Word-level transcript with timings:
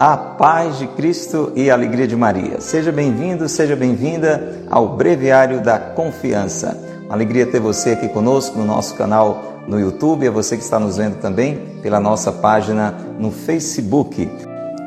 A 0.00 0.16
paz 0.16 0.78
de 0.78 0.86
Cristo 0.86 1.50
e 1.56 1.68
a 1.68 1.74
alegria 1.74 2.06
de 2.06 2.14
Maria. 2.14 2.60
Seja 2.60 2.92
bem-vindo, 2.92 3.48
seja 3.48 3.74
bem-vinda 3.74 4.60
ao 4.70 4.96
Breviário 4.96 5.60
da 5.60 5.76
Confiança. 5.76 6.78
Uma 7.06 7.14
alegria 7.14 7.44
ter 7.44 7.58
você 7.58 7.90
aqui 7.90 8.08
conosco 8.08 8.56
no 8.56 8.64
nosso 8.64 8.94
canal 8.94 9.64
no 9.66 9.78
YouTube, 9.80 10.24
e 10.24 10.30
você 10.30 10.56
que 10.56 10.62
está 10.62 10.78
nos 10.78 10.98
vendo 10.98 11.16
também 11.16 11.80
pela 11.82 11.98
nossa 11.98 12.30
página 12.30 12.92
no 13.18 13.32
Facebook. 13.32 14.30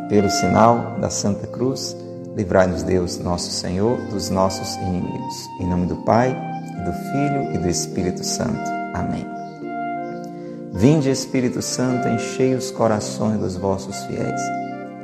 Pelo 0.07 0.29
sinal 0.29 0.95
da 1.01 1.09
Santa 1.09 1.45
Cruz, 1.45 1.93
livrai-nos 2.33 2.81
Deus, 2.81 3.19
nosso 3.19 3.51
Senhor, 3.51 3.97
dos 4.11 4.29
nossos 4.29 4.75
inimigos. 4.77 5.35
Em 5.59 5.67
nome 5.67 5.87
do 5.87 5.97
Pai, 5.97 6.33
e 6.69 6.85
do 6.85 6.93
Filho 6.93 7.53
e 7.53 7.57
do 7.57 7.67
Espírito 7.67 8.23
Santo. 8.23 8.71
Amém. 8.93 9.27
Vinde, 10.71 11.09
Espírito 11.09 11.61
Santo, 11.61 12.07
enchei 12.07 12.55
os 12.55 12.71
corações 12.71 13.39
dos 13.39 13.57
vossos 13.57 14.05
fiéis 14.05 14.60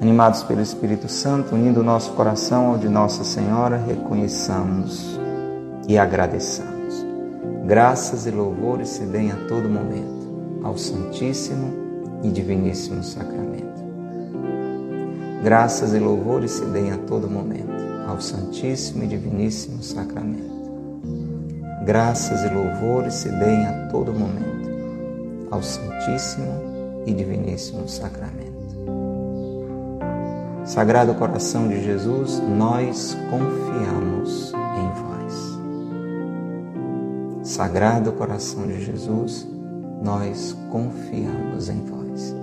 Animados 0.00 0.42
pelo 0.42 0.62
Espírito 0.62 1.10
Santo, 1.10 1.54
unindo 1.54 1.80
o 1.80 1.84
nosso 1.84 2.12
coração 2.12 2.70
ao 2.70 2.78
de 2.78 2.88
Nossa 2.88 3.22
Senhora, 3.22 3.76
reconheçamos 3.76 5.20
e 5.86 5.98
agradeçamos. 5.98 7.04
Graças 7.66 8.24
e 8.24 8.30
louvores 8.30 8.88
se 8.88 9.04
deem 9.04 9.30
a 9.30 9.36
todo 9.46 9.68
momento 9.68 10.60
ao 10.64 10.78
Santíssimo 10.78 11.70
e 12.22 12.30
Diviníssimo 12.30 13.04
Sacramento. 13.04 13.84
Graças 15.44 15.92
e 15.92 15.98
louvores 15.98 16.52
se 16.52 16.64
deem 16.64 16.92
a 16.92 16.98
todo 16.98 17.28
momento 17.28 17.70
ao 18.08 18.18
Santíssimo 18.22 19.04
e 19.04 19.06
Diviníssimo 19.06 19.82
Sacramento. 19.82 20.60
Graças 21.84 22.42
e 22.42 22.48
louvores 22.48 23.14
se 23.14 23.28
deem 23.28 23.66
a 23.66 23.88
todo 23.88 24.14
momento 24.14 24.70
ao 25.50 25.62
Santíssimo 25.62 27.04
e 27.06 27.12
Diviníssimo 27.12 27.86
Sacramento. 27.86 28.49
Sagrado 30.70 31.12
coração 31.14 31.66
de 31.66 31.82
Jesus, 31.82 32.40
nós 32.48 33.16
confiamos 33.28 34.52
em 34.78 34.88
vós. 35.02 35.58
Sagrado 37.42 38.12
coração 38.12 38.68
de 38.68 38.80
Jesus, 38.80 39.48
nós 40.00 40.56
confiamos 40.70 41.68
em 41.68 41.84
vós. 41.84 42.36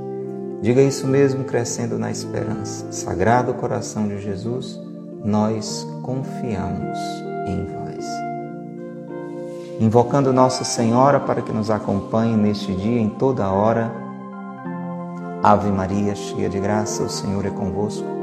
Diga 0.61 0.81
isso 0.81 1.08
mesmo, 1.08 1.45
crescendo 1.45 1.98
na 1.98 2.11
esperança. 2.11 2.92
Sagrado 2.92 3.53
coração 3.53 4.09
de 4.09 4.20
Jesus, 4.22 4.78
nós 5.23 5.88
confiamos 6.03 7.00
em 7.48 7.66
vós. 7.66 8.05
Invocando 9.80 10.33
Nossa 10.33 10.66
Senhora 10.66 11.22
para 11.22 11.42
que 11.42 11.53
nos 11.53 11.72
acompanhe 11.72 12.36
neste 12.36 12.75
dia, 12.75 13.00
em 13.00 13.09
toda 13.09 13.50
hora. 13.50 13.89
Ave 15.42 15.72
Maria, 15.72 16.14
cheia 16.14 16.50
de 16.50 16.59
graça, 16.59 17.03
o 17.03 17.09
Senhor 17.09 17.45
é 17.45 17.50
convosco. 17.50 18.16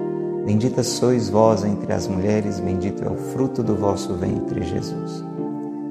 Bendita 0.45 0.83
sois 0.83 1.31
vós 1.31 1.65
entre 1.65 1.91
as 1.93 2.07
mulheres, 2.07 2.61
bendito 2.61 3.03
é 3.03 3.09
o 3.09 3.17
fruto 3.17 3.63
do 3.63 3.75
vosso 3.75 4.13
ventre, 4.15 4.63
Jesus. 4.63 5.25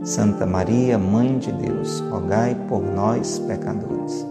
Santa 0.04 0.46
Maria, 0.46 0.98
Mãe 0.98 1.40
de 1.40 1.52
Deus, 1.52 2.02
rogai 2.12 2.56
por 2.68 2.84
nós, 2.84 3.40
pecadores, 3.40 4.28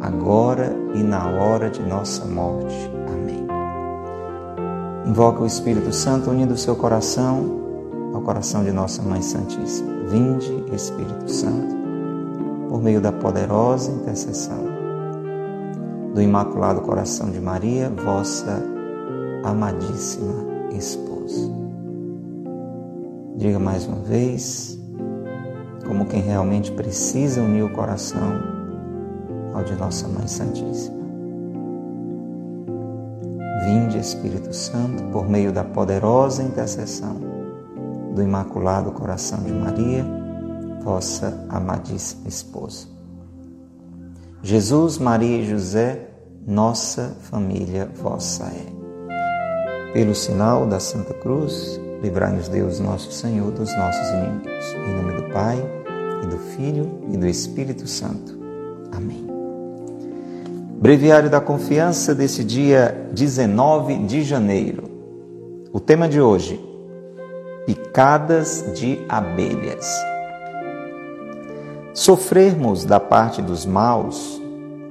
agora 0.00 0.74
e 0.94 1.02
na 1.02 1.28
hora 1.28 1.70
de 1.70 1.80
nossa 1.82 2.24
morte. 2.24 2.74
Amém. 3.06 3.46
Invoca 5.06 5.42
o 5.42 5.46
Espírito 5.46 5.92
Santo, 5.92 6.30
unindo 6.30 6.54
o 6.54 6.58
seu 6.58 6.74
coração 6.74 7.60
ao 8.12 8.20
coração 8.22 8.64
de 8.64 8.72
nossa 8.72 9.00
Mãe 9.02 9.22
Santíssima. 9.22 9.92
Vinde, 10.08 10.64
Espírito 10.72 11.30
Santo, 11.30 11.76
por 12.68 12.82
meio 12.82 13.00
da 13.00 13.12
poderosa 13.12 13.92
intercessão 13.92 14.72
do 16.12 16.20
Imaculado 16.20 16.80
Coração 16.80 17.30
de 17.30 17.40
Maria, 17.40 17.90
vossa 17.90 18.71
amadíssima 19.42 20.46
esposa. 20.72 21.50
Diga 23.36 23.58
mais 23.58 23.86
uma 23.86 24.00
vez, 24.00 24.78
como 25.86 26.06
quem 26.06 26.22
realmente 26.22 26.70
precisa 26.72 27.42
unir 27.42 27.64
o 27.64 27.72
coração 27.72 28.40
ao 29.54 29.64
de 29.64 29.74
Nossa 29.74 30.06
Mãe 30.08 30.26
Santíssima. 30.26 31.02
Vinde, 33.64 33.98
Espírito 33.98 34.52
Santo, 34.52 35.04
por 35.12 35.28
meio 35.28 35.52
da 35.52 35.64
poderosa 35.64 36.42
intercessão 36.42 37.16
do 38.14 38.22
Imaculado 38.22 38.92
Coração 38.92 39.42
de 39.42 39.52
Maria, 39.52 40.04
vossa 40.82 41.46
amadíssima 41.48 42.28
esposa. 42.28 42.86
Jesus, 44.42 44.98
Maria 44.98 45.38
e 45.38 45.48
José, 45.48 46.10
nossa 46.46 47.16
família 47.20 47.88
vossa 47.94 48.44
é. 48.44 48.81
Pelo 49.92 50.14
sinal 50.14 50.66
da 50.66 50.80
Santa 50.80 51.12
Cruz, 51.12 51.78
livrai-nos 52.02 52.48
Deus, 52.48 52.80
nosso 52.80 53.12
Senhor, 53.12 53.50
dos 53.50 53.76
nossos 53.76 54.08
inimigos. 54.08 54.74
Em 54.74 54.94
nome 54.94 55.12
do 55.20 55.32
Pai, 55.32 55.58
e 56.22 56.26
do 56.26 56.38
Filho 56.38 57.00
e 57.10 57.16
do 57.16 57.26
Espírito 57.26 57.86
Santo. 57.86 58.38
Amém. 58.92 59.26
Breviário 60.78 61.28
da 61.28 61.40
Confiança 61.40 62.14
desse 62.14 62.42
dia 62.44 63.08
19 63.12 63.98
de 64.06 64.22
janeiro. 64.22 64.84
O 65.72 65.80
tema 65.80 66.08
de 66.08 66.20
hoje: 66.20 66.60
Picadas 67.66 68.64
de 68.74 69.00
abelhas. 69.08 69.86
Sofrermos 71.92 72.84
da 72.84 72.98
parte 72.98 73.42
dos 73.42 73.66
maus, 73.66 74.40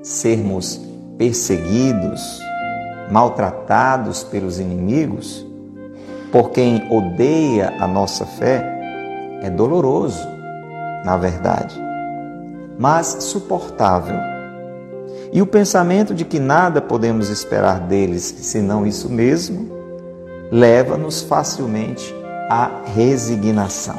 sermos 0.03 0.79
perseguidos, 1.17 2.39
maltratados 3.11 4.23
pelos 4.23 4.57
inimigos, 4.57 5.45
por 6.31 6.51
quem 6.51 6.87
odeia 6.89 7.73
a 7.77 7.85
nossa 7.85 8.25
fé, 8.25 8.65
é 9.43 9.49
doloroso, 9.49 10.25
na 11.03 11.17
verdade, 11.17 11.77
mas 12.79 13.17
suportável. 13.19 14.15
E 15.33 15.41
o 15.41 15.45
pensamento 15.45 16.13
de 16.13 16.23
que 16.23 16.39
nada 16.39 16.81
podemos 16.81 17.29
esperar 17.29 17.81
deles 17.81 18.23
senão 18.23 18.87
isso 18.87 19.09
mesmo, 19.09 19.69
leva-nos 20.49 21.21
facilmente 21.21 22.13
à 22.49 22.69
resignação. 22.95 23.97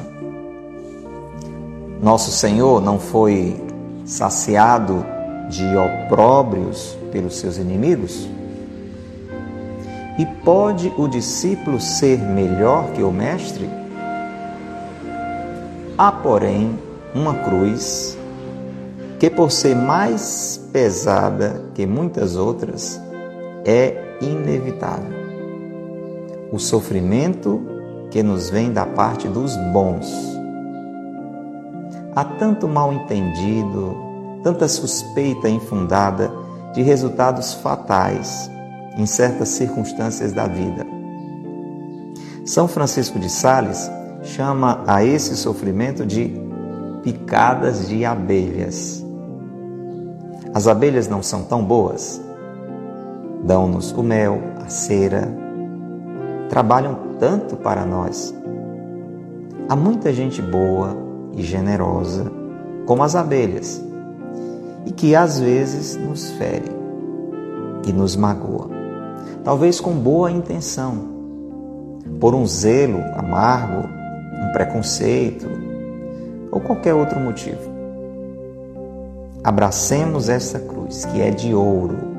Nosso 2.03 2.31
Senhor 2.31 2.81
não 2.81 2.99
foi 2.99 3.63
saciado 4.05 5.05
de 5.49 5.65
opróbrios 5.77 6.97
pelos 7.13 7.37
seus 7.37 7.59
inimigos? 7.59 8.29
E 10.19 10.27
pode 10.27 10.93
o 10.99 11.09
discípulo 11.09 11.81
ser 11.81 12.19
melhor 12.19 12.93
que 12.93 13.03
o 13.03 13.11
mestre? 13.11 13.69
Há, 15.97 16.13
porém, 16.13 16.79
uma 17.15 17.35
cruz 17.35 18.19
que, 19.19 19.31
por 19.31 19.51
ser 19.51 19.75
mais 19.75 20.61
pesada 20.71 21.63
que 21.75 21.87
muitas 21.87 22.37
outras, 22.37 23.01
é 23.65 24.19
inevitável. 24.21 25.23
O 26.51 26.59
sofrimento 26.59 27.63
que 28.11 28.23
nos 28.23 28.51
vem 28.51 28.71
da 28.71 28.85
parte 28.85 29.27
dos 29.29 29.57
bons. 29.73 30.13
Há 32.15 32.23
tanto 32.23 32.69
mal 32.69 32.93
entendido, 32.93 33.97
tanta 34.43 34.69
suspeita 34.69 35.49
infundada 35.49 36.31
de 36.75 36.83
resultados 36.83 37.55
fatais 37.55 38.52
em 38.97 39.07
certas 39.07 39.49
circunstâncias 39.49 40.33
da 40.33 40.47
vida. 40.47 40.87
São 42.45 42.67
Francisco 42.67 43.19
de 43.19 43.31
Sales 43.31 43.91
chama 44.23 44.83
a 44.87 45.05
esse 45.05 45.37
sofrimento 45.37 46.05
de 46.05 46.33
picadas 47.03 47.89
de 47.89 48.05
abelhas. 48.05 49.05
As 50.55 50.67
abelhas 50.67 51.09
não 51.09 51.23
são 51.23 51.45
tão 51.45 51.65
boas. 51.65 52.21
Dão-nos 53.45 53.93
o 53.93 54.03
mel, 54.03 54.41
a 54.65 54.69
cera, 54.69 55.29
trabalham 56.49 56.99
tanto 57.19 57.57
para 57.57 57.85
nós. 57.85 58.35
Há 59.69 59.75
muita 59.75 60.13
gente 60.13 60.43
boa 60.43 60.97
e 61.35 61.43
generosa, 61.43 62.31
como 62.87 63.03
as 63.03 63.17
abelhas, 63.17 63.83
e 64.85 64.93
que 64.93 65.15
às 65.15 65.41
vezes 65.41 65.97
nos 65.97 66.31
fere 66.33 66.71
e 67.87 67.93
nos 67.93 68.17
magoa. 68.17 68.82
Talvez 69.45 69.81
com 69.81 69.93
boa 69.93 70.31
intenção, 70.31 71.13
por 72.21 72.35
um 72.35 72.47
zelo 72.47 73.01
amargo, 73.17 73.89
um 74.43 74.53
preconceito 74.53 75.47
ou 76.51 76.61
qualquer 76.61 76.95
outro 76.95 77.19
motivo. 77.19 77.73
Abracemos 79.43 80.29
essa 80.29 80.61
cruz 80.61 81.05
que 81.07 81.21
é 81.21 81.31
de 81.31 81.55
ouro. 81.55 82.13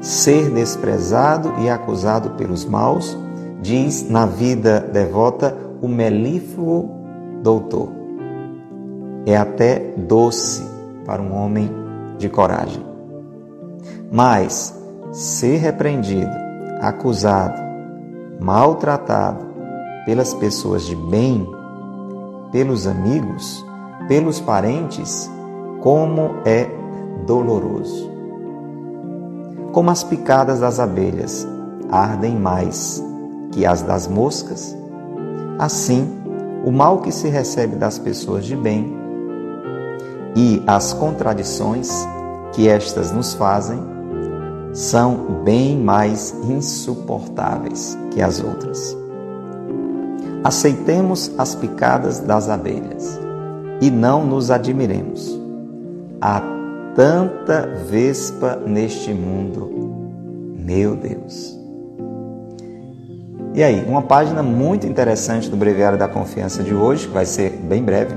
Ser 0.00 0.50
desprezado 0.50 1.54
e 1.60 1.70
acusado 1.70 2.30
pelos 2.30 2.64
maus, 2.64 3.16
diz 3.62 4.08
na 4.10 4.26
vida 4.26 4.80
devota 4.80 5.56
o 5.80 5.88
melífluo 5.88 6.90
doutor. 7.42 7.88
É 9.24 9.36
até 9.36 9.94
doce 9.96 10.62
para 11.06 11.22
um 11.22 11.34
homem 11.34 11.70
de 12.18 12.28
coragem. 12.28 12.84
Mas 14.10 14.81
ser 15.12 15.58
repreendido, 15.58 16.32
acusado, 16.80 17.60
maltratado 18.40 19.44
pelas 20.06 20.32
pessoas 20.32 20.84
de 20.84 20.96
bem, 20.96 21.46
pelos 22.50 22.86
amigos, 22.86 23.64
pelos 24.08 24.40
parentes, 24.40 25.30
como 25.80 26.30
é 26.46 26.66
doloroso. 27.26 28.10
Como 29.72 29.90
as 29.90 30.02
picadas 30.02 30.60
das 30.60 30.80
abelhas 30.80 31.46
ardem 31.90 32.34
mais 32.36 33.04
que 33.52 33.66
as 33.66 33.82
das 33.82 34.08
moscas, 34.08 34.74
assim 35.58 36.20
o 36.64 36.70
mal 36.70 37.00
que 37.00 37.12
se 37.12 37.28
recebe 37.28 37.76
das 37.76 37.98
pessoas 37.98 38.46
de 38.46 38.56
bem 38.56 38.96
e 40.34 40.62
as 40.66 40.94
contradições 40.94 41.90
que 42.52 42.68
estas 42.68 43.12
nos 43.12 43.34
fazem 43.34 43.91
são 44.72 45.42
bem 45.44 45.76
mais 45.76 46.34
insuportáveis 46.48 47.96
que 48.10 48.22
as 48.22 48.42
outras. 48.42 48.96
Aceitemos 50.42 51.30
as 51.38 51.54
picadas 51.54 52.20
das 52.20 52.48
abelhas 52.48 53.20
e 53.80 53.90
não 53.90 54.26
nos 54.26 54.50
admiremos. 54.50 55.38
Há 56.20 56.42
tanta 56.94 57.66
vespa 57.88 58.56
neste 58.66 59.12
mundo, 59.12 59.70
meu 60.56 60.96
Deus. 60.96 61.58
E 63.54 63.62
aí, 63.62 63.84
uma 63.86 64.02
página 64.02 64.42
muito 64.42 64.86
interessante 64.86 65.50
do 65.50 65.56
Breviário 65.56 65.98
da 65.98 66.08
Confiança 66.08 66.62
de 66.62 66.74
hoje, 66.74 67.06
que 67.06 67.12
vai 67.12 67.26
ser 67.26 67.50
bem 67.50 67.82
breve, 67.82 68.14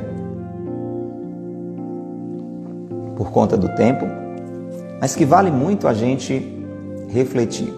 por 3.18 3.32
conta 3.32 3.58
do 3.58 3.68
tempo, 3.76 4.06
mas 5.00 5.16
que 5.16 5.26
vale 5.26 5.52
muito 5.52 5.88
a 5.88 5.94
gente 5.94 6.54
refletir. 7.10 7.74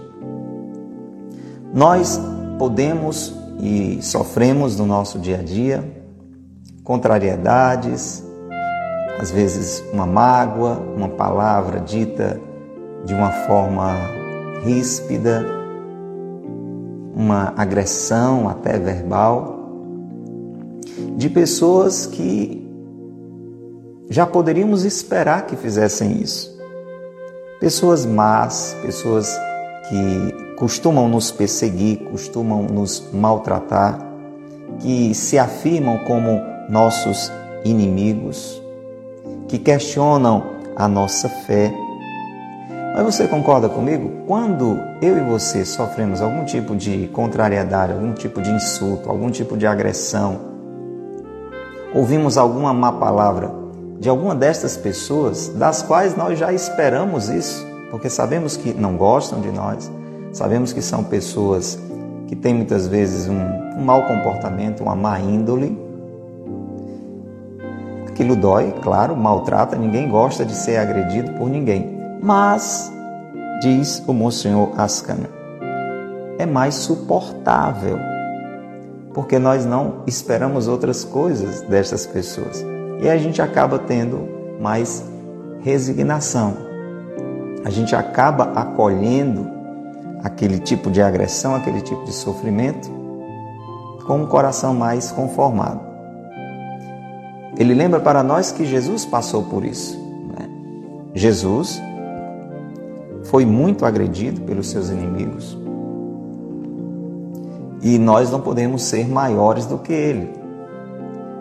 Nós 1.73 2.19
podemos 2.57 3.35
e 3.59 3.99
sofremos 4.01 4.77
no 4.77 4.85
nosso 4.85 5.19
dia 5.19 5.39
a 5.39 5.43
dia 5.43 5.83
contrariedades, 6.83 8.23
às 9.19 9.31
vezes 9.31 9.83
uma 9.91 10.05
mágoa, 10.05 10.79
uma 10.95 11.09
palavra 11.09 11.79
dita 11.79 12.39
de 13.03 13.13
uma 13.13 13.31
forma 13.31 13.93
ríspida, 14.63 15.45
uma 17.13 17.53
agressão 17.57 18.47
até 18.47 18.77
verbal, 18.77 19.57
de 21.17 21.29
pessoas 21.29 22.05
que 22.05 22.65
já 24.09 24.25
poderíamos 24.25 24.85
esperar 24.85 25.45
que 25.45 25.55
fizessem 25.55 26.21
isso. 26.21 26.56
Pessoas 27.59 28.05
más, 28.05 28.77
pessoas 28.83 29.35
que 29.89 30.55
costumam 30.57 31.07
nos 31.07 31.31
perseguir, 31.31 32.07
costumam 32.11 32.67
nos 32.67 33.09
maltratar, 33.11 33.97
que 34.79 35.15
se 35.15 35.39
afirmam 35.39 35.97
como 36.05 36.39
nossos 36.69 37.31
inimigos, 37.65 38.61
que 39.47 39.57
questionam 39.57 40.43
a 40.75 40.87
nossa 40.87 41.27
fé. 41.27 41.73
Mas 42.93 43.03
você 43.03 43.27
concorda 43.27 43.67
comigo? 43.67 44.23
Quando 44.27 44.77
eu 45.01 45.17
e 45.17 45.21
você 45.21 45.65
sofremos 45.65 46.21
algum 46.21 46.45
tipo 46.45 46.75
de 46.75 47.07
contrariedade, 47.07 47.93
algum 47.93 48.13
tipo 48.13 48.39
de 48.39 48.51
insulto, 48.51 49.09
algum 49.09 49.31
tipo 49.31 49.57
de 49.57 49.65
agressão, 49.65 50.41
ouvimos 51.91 52.37
alguma 52.37 52.71
má 52.71 52.91
palavra, 52.91 53.66
de 53.99 54.09
alguma 54.09 54.35
destas 54.35 54.77
pessoas 54.77 55.49
das 55.49 55.81
quais 55.81 56.15
nós 56.15 56.37
já 56.37 56.53
esperamos 56.53 57.29
isso, 57.29 57.65
porque 57.89 58.09
sabemos 58.09 58.55
que 58.55 58.73
não 58.73 58.95
gostam 58.95 59.41
de 59.41 59.51
nós, 59.51 59.91
sabemos 60.31 60.71
que 60.71 60.81
são 60.81 61.03
pessoas 61.03 61.79
que 62.27 62.35
têm 62.35 62.53
muitas 62.53 62.87
vezes 62.87 63.27
um, 63.27 63.39
um 63.77 63.83
mau 63.83 64.05
comportamento, 64.05 64.83
uma 64.83 64.95
má 64.95 65.19
índole. 65.19 65.77
Aquilo 68.07 68.35
dói, 68.35 68.73
claro, 68.83 69.15
maltrata, 69.15 69.75
ninguém 69.75 70.09
gosta 70.09 70.45
de 70.45 70.53
ser 70.53 70.77
agredido 70.77 71.31
por 71.33 71.49
ninguém. 71.49 71.97
Mas, 72.21 72.91
diz 73.61 74.03
o 74.05 74.13
Monsenhor 74.13 74.69
Ascana, 74.77 75.29
é 76.37 76.45
mais 76.45 76.75
suportável, 76.75 77.97
porque 79.13 79.39
nós 79.39 79.65
não 79.65 80.03
esperamos 80.05 80.67
outras 80.67 81.03
coisas 81.03 81.61
destas 81.61 82.05
pessoas 82.05 82.76
e 82.99 83.09
a 83.09 83.17
gente 83.17 83.41
acaba 83.41 83.79
tendo 83.79 84.27
mais 84.59 85.03
resignação. 85.61 86.55
A 87.63 87.69
gente 87.69 87.95
acaba 87.95 88.51
acolhendo 88.55 89.47
aquele 90.23 90.59
tipo 90.59 90.89
de 90.89 91.01
agressão, 91.01 91.55
aquele 91.55 91.81
tipo 91.81 92.03
de 92.05 92.13
sofrimento 92.13 92.89
com 94.05 94.21
um 94.21 94.25
coração 94.25 94.73
mais 94.73 95.11
conformado. 95.11 95.81
Ele 97.57 97.73
lembra 97.73 97.99
para 97.99 98.23
nós 98.23 98.51
que 98.51 98.65
Jesus 98.65 99.05
passou 99.05 99.43
por 99.43 99.65
isso. 99.65 99.97
Né? 100.37 100.47
Jesus 101.13 101.81
foi 103.25 103.45
muito 103.45 103.85
agredido 103.85 104.41
pelos 104.41 104.69
seus 104.69 104.89
inimigos 104.89 105.57
e 107.81 107.97
nós 107.97 108.31
não 108.31 108.41
podemos 108.41 108.83
ser 108.83 109.07
maiores 109.07 109.65
do 109.65 109.77
que 109.77 109.93
ele. 109.93 110.29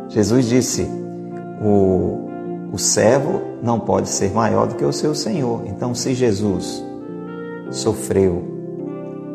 Jesus 0.09 0.47
disse: 0.47 0.89
o, 1.61 2.71
o 2.73 2.79
servo 2.79 3.41
não 3.63 3.81
pode 3.81 4.09
ser 4.09 4.33
maior 4.33 4.67
do 4.67 4.75
que 4.75 4.85
o 4.85 4.93
seu 4.93 5.15
senhor. 5.15 5.63
Então, 5.67 5.95
se 5.95 6.15
Jesus 6.15 6.85
sofreu 7.71 8.57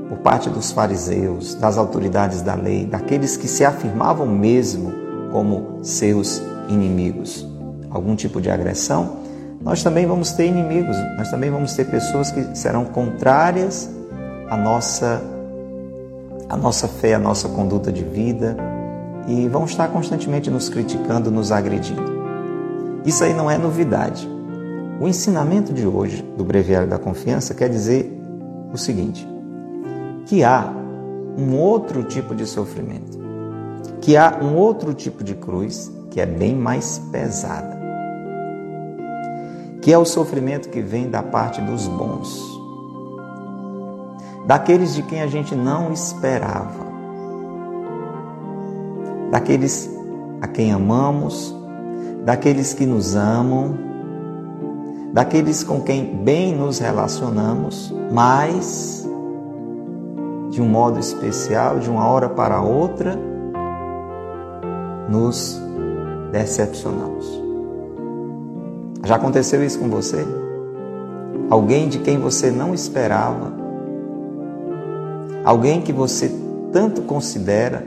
por 0.09 0.19
parte 0.19 0.49
dos 0.49 0.71
fariseus, 0.71 1.55
das 1.55 1.77
autoridades 1.77 2.41
da 2.41 2.55
lei, 2.55 2.85
daqueles 2.85 3.37
que 3.37 3.47
se 3.47 3.63
afirmavam 3.63 4.27
mesmo 4.27 4.91
como 5.31 5.79
seus 5.81 6.41
inimigos, 6.67 7.47
algum 7.89 8.15
tipo 8.15 8.41
de 8.41 8.49
agressão, 8.49 9.21
nós 9.61 9.83
também 9.83 10.05
vamos 10.05 10.31
ter 10.31 10.47
inimigos, 10.47 10.97
nós 11.17 11.29
também 11.29 11.49
vamos 11.49 11.73
ter 11.75 11.85
pessoas 11.85 12.31
que 12.31 12.57
serão 12.57 12.83
contrárias 12.85 13.89
à 14.49 14.57
nossa, 14.57 15.21
à 16.49 16.57
nossa 16.57 16.87
fé, 16.87 17.13
à 17.13 17.19
nossa 17.19 17.47
conduta 17.47 17.91
de 17.91 18.03
vida 18.03 18.57
e 19.27 19.47
vão 19.47 19.65
estar 19.65 19.87
constantemente 19.89 20.49
nos 20.49 20.67
criticando, 20.67 21.29
nos 21.29 21.51
agredindo. 21.51 22.10
Isso 23.05 23.23
aí 23.23 23.33
não 23.33 23.49
é 23.49 23.57
novidade. 23.57 24.29
O 24.99 25.07
ensinamento 25.07 25.73
de 25.73 25.87
hoje 25.87 26.21
do 26.37 26.43
Breviário 26.43 26.87
da 26.87 26.99
Confiança 26.99 27.55
quer 27.55 27.69
dizer 27.69 28.15
o 28.71 28.77
seguinte: 28.77 29.27
que 30.27 30.43
há 30.43 30.71
um 31.37 31.57
outro 31.57 32.03
tipo 32.03 32.35
de 32.35 32.45
sofrimento, 32.45 33.17
que 34.01 34.15
há 34.15 34.37
um 34.41 34.55
outro 34.55 34.93
tipo 34.93 35.23
de 35.23 35.33
cruz 35.33 35.91
que 36.11 36.21
é 36.21 36.25
bem 36.25 36.55
mais 36.55 36.99
pesada, 37.11 37.79
que 39.81 39.91
é 39.91 39.97
o 39.97 40.05
sofrimento 40.05 40.69
que 40.69 40.81
vem 40.81 41.09
da 41.09 41.23
parte 41.23 41.59
dos 41.61 41.87
bons, 41.87 42.39
daqueles 44.45 44.93
de 44.93 45.01
quem 45.01 45.23
a 45.23 45.27
gente 45.27 45.55
não 45.55 45.91
esperava, 45.91 46.85
daqueles 49.31 49.89
a 50.41 50.47
quem 50.47 50.71
amamos 50.71 51.55
daqueles 52.23 52.73
que 52.73 52.85
nos 52.85 53.15
amam, 53.15 53.75
daqueles 55.13 55.63
com 55.63 55.81
quem 55.81 56.05
bem 56.23 56.55
nos 56.55 56.79
relacionamos, 56.79 57.93
mas 58.11 59.07
de 60.49 60.61
um 60.61 60.67
modo 60.67 60.99
especial, 60.99 61.79
de 61.79 61.89
uma 61.89 62.05
hora 62.07 62.29
para 62.29 62.61
outra, 62.61 63.17
nos 65.09 65.59
decepcionamos. 66.31 67.41
Já 69.03 69.15
aconteceu 69.15 69.63
isso 69.63 69.79
com 69.79 69.89
você? 69.89 70.25
Alguém 71.49 71.89
de 71.89 71.99
quem 71.99 72.19
você 72.19 72.51
não 72.51 72.73
esperava? 72.73 73.51
Alguém 75.43 75.81
que 75.81 75.91
você 75.91 76.31
tanto 76.71 77.01
considera, 77.01 77.83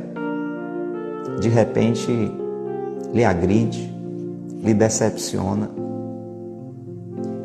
de 1.40 1.48
repente 1.48 2.34
lhe 3.12 3.24
agride, 3.24 3.93
lhe 4.64 4.74
decepciona, 4.74 5.70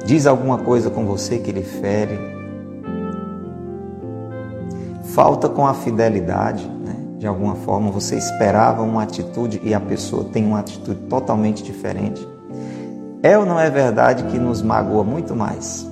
diz 0.06 0.26
alguma 0.26 0.58
coisa 0.58 0.90
com 0.90 1.06
você 1.06 1.38
que 1.38 1.52
lhe 1.52 1.64
fere, 1.64 2.18
falta 5.04 5.50
com 5.50 5.68
a 5.68 5.74
fidelidade, 5.74 6.66
né? 6.66 6.96
de 7.18 7.28
alguma 7.28 7.56
forma 7.56 7.92
você 7.92 8.16
esperava 8.16 8.82
uma 8.82 9.04
atitude 9.04 9.60
e 9.64 9.74
a 9.74 9.80
pessoa 9.80 10.24
tem 10.24 10.46
uma 10.46 10.60
atitude 10.60 11.02
totalmente 11.10 11.62
diferente. 11.62 12.26
É 13.22 13.38
ou 13.38 13.46
não 13.46 13.60
é 13.60 13.70
verdade 13.70 14.24
que 14.24 14.40
nos 14.40 14.62
magoa 14.62 15.04
muito 15.04 15.36
mais? 15.36 15.86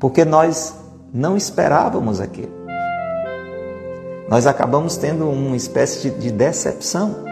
Porque 0.00 0.24
nós 0.24 0.74
não 1.12 1.36
esperávamos 1.36 2.20
aquilo. 2.20 2.52
Nós 4.28 4.46
acabamos 4.46 4.96
tendo 4.96 5.28
uma 5.28 5.56
espécie 5.56 6.08
de, 6.08 6.18
de 6.18 6.30
decepção. 6.30 7.23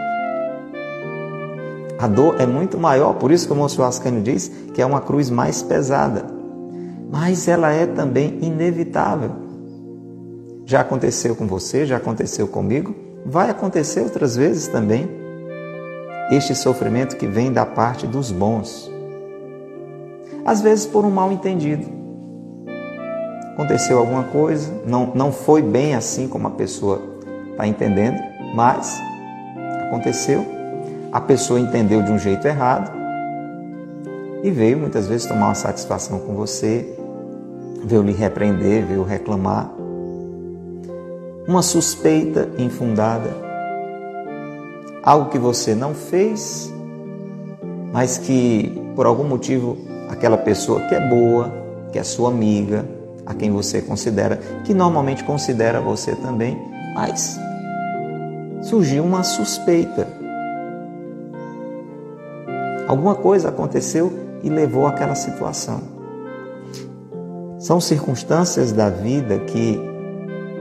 A 2.03 2.07
dor 2.09 2.35
é 2.37 2.45
muito 2.45 2.77
maior, 2.77 3.13
por 3.13 3.31
isso 3.31 3.47
que 3.47 3.53
o 3.53 3.55
Monsenhor 3.55 3.87
Ascânio 3.87 4.21
diz 4.21 4.51
que 4.73 4.81
é 4.81 4.85
uma 4.85 4.99
cruz 4.99 5.29
mais 5.29 5.63
pesada. 5.63 6.25
Mas 7.09 7.47
ela 7.47 7.71
é 7.71 7.85
também 7.85 8.39
inevitável. 8.41 9.31
Já 10.65 10.81
aconteceu 10.81 11.33
com 11.33 11.47
você, 11.47 11.85
já 11.85 11.95
aconteceu 11.95 12.45
comigo, 12.45 12.93
vai 13.25 13.49
acontecer 13.49 14.01
outras 14.01 14.35
vezes 14.35 14.67
também. 14.67 15.09
Este 16.29 16.53
sofrimento 16.53 17.15
que 17.15 17.25
vem 17.25 17.53
da 17.53 17.65
parte 17.65 18.05
dos 18.05 18.33
bons. 18.33 18.91
Às 20.45 20.59
vezes 20.59 20.85
por 20.85 21.05
um 21.05 21.09
mal 21.09 21.31
entendido. 21.31 21.85
Aconteceu 23.53 23.97
alguma 23.97 24.25
coisa, 24.25 24.69
não, 24.85 25.13
não 25.15 25.31
foi 25.31 25.61
bem 25.61 25.95
assim 25.95 26.27
como 26.27 26.47
a 26.47 26.51
pessoa 26.51 27.01
está 27.51 27.65
entendendo, 27.65 28.21
mas 28.53 28.99
aconteceu, 29.87 30.62
a 31.13 31.21
pessoa 31.21 31.59
entendeu 31.59 32.01
de 32.01 32.11
um 32.11 32.17
jeito 32.17 32.47
errado 32.47 32.91
e 34.41 34.49
veio 34.49 34.79
muitas 34.79 35.05
vezes 35.07 35.27
tomar 35.27 35.45
uma 35.45 35.55
satisfação 35.55 36.17
com 36.17 36.33
você, 36.33 36.97
veio 37.85 38.01
lhe 38.01 38.11
repreender, 38.11 38.83
veio 38.83 39.03
reclamar 39.03 39.71
uma 41.47 41.61
suspeita 41.61 42.49
infundada, 42.57 43.29
algo 45.03 45.29
que 45.29 45.37
você 45.37 45.75
não 45.75 45.93
fez, 45.93 46.73
mas 47.93 48.17
que 48.17 48.81
por 48.95 49.05
algum 49.05 49.23
motivo 49.23 49.77
aquela 50.09 50.37
pessoa 50.37 50.81
que 50.81 50.95
é 50.95 51.09
boa, 51.09 51.53
que 51.91 51.99
é 51.99 52.03
sua 52.03 52.29
amiga, 52.29 52.85
a 53.23 53.35
quem 53.35 53.51
você 53.51 53.83
considera, 53.83 54.37
que 54.65 54.73
normalmente 54.73 55.23
considera 55.23 55.79
você 55.79 56.15
também, 56.15 56.57
mas 56.95 57.39
surgiu 58.63 59.03
uma 59.03 59.23
suspeita. 59.23 60.22
Alguma 62.93 63.15
coisa 63.15 63.49
aconteceu 63.49 64.13
e 64.43 64.49
levou 64.49 64.85
àquela 64.85 65.15
situação. 65.15 65.81
São 67.57 67.81
circunstâncias 67.81 68.71
da 68.71 68.87
vida 68.87 69.39
que 69.39 69.79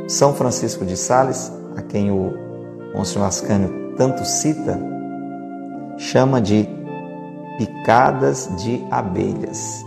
são 0.09 0.33
Francisco 0.33 0.83
de 0.87 0.97
Sales, 0.97 1.53
a 1.77 1.83
quem 1.83 2.11
o 2.11 2.33
Monsenhor 2.95 3.29
Ascânio 3.29 3.93
tanto 3.99 4.25
cita, 4.25 4.81
chama 5.99 6.41
de 6.41 6.67
picadas 7.59 8.49
de 8.57 8.83
abelhas. 8.91 9.85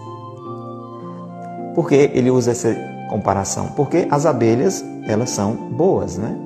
Por 1.73 1.89
que 1.89 1.95
ele 1.95 2.29
usa 2.29 2.51
essa 2.51 2.75
comparação? 3.09 3.69
Porque 3.69 4.07
as 4.11 4.27
abelhas, 4.27 4.85
elas 5.07 5.31
são 5.31 5.55
boas, 5.55 6.15
né? 6.15 6.37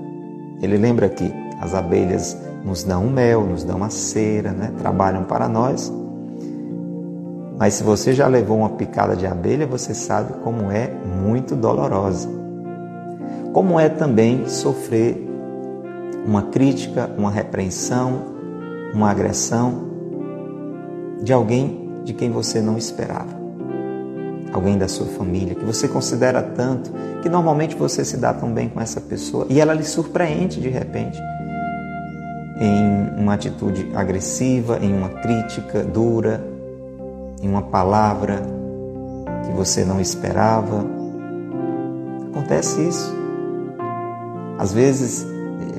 Ele 0.62 0.77
lembra 0.77 1.10
que 1.10 1.29
as 1.60 1.74
abelhas 1.74 2.38
nos 2.63 2.84
dão 2.84 3.06
mel, 3.08 3.44
nos 3.44 3.63
dão 3.63 3.84
a 3.84 3.89
cera, 3.89 4.51
né? 4.51 4.72
trabalham 4.78 5.24
para 5.24 5.48
nós. 5.48 5.92
Mas 7.58 7.75
se 7.75 7.84
você 7.84 8.13
já 8.13 8.28
levou 8.28 8.58
uma 8.58 8.70
picada 8.70 9.16
de 9.16 9.28
abelha, 9.28 9.68
você 9.68 9.94
sabe 9.94 10.34
como 10.44 10.72
é 10.72 10.92
muito 11.24 11.56
dolorosa 11.56 12.39
como 13.54 13.80
é 13.80 13.89
também 13.89 14.48
sofrer 14.48 15.28
uma 16.25 16.44
crítica, 16.44 17.10
uma 17.18 17.32
repreensão, 17.32 18.24
uma 18.94 19.10
agressão 19.10 19.89
de 21.22 21.34
alguém 21.34 22.01
de 22.04 22.13
quem 22.13 22.30
você 22.32 22.62
não 22.62 22.78
esperava. 22.78 23.39
Alguém 24.54 24.78
da 24.78 24.88
sua 24.88 25.06
família 25.08 25.56
que 25.56 25.66
você 25.66 25.88
considera 25.88 26.42
tanto, 26.42 26.92
que 27.22 27.30
normalmente 27.30 27.75
você 27.75 28.04
se 28.04 28.18
dá 28.18 28.34
tão 28.34 28.51
bem 28.51 28.70
com 28.70 28.82
essa 28.82 29.00
pessoa 29.00 29.46
e 29.50 29.60
ela 29.60 29.74
lhe 29.74 29.84
surpreende 29.84 30.60
de 30.60 30.70
repente 30.70 31.20
em 32.60 33.22
uma 33.22 33.36
atitude 33.36 33.89
agressiva, 33.96 34.80
em 34.82 34.94
uma 34.94 35.10
crítica 35.10 35.82
dura, 35.82 36.46
em 37.42 37.48
uma 37.48 37.62
palavra 37.62 38.42
que 39.46 39.51
você 39.54 39.86
não 39.86 40.01
esperava. 40.01 40.86
Acontece 42.32 42.88
isso. 42.88 43.16
Às 44.58 44.74
vezes 44.74 45.25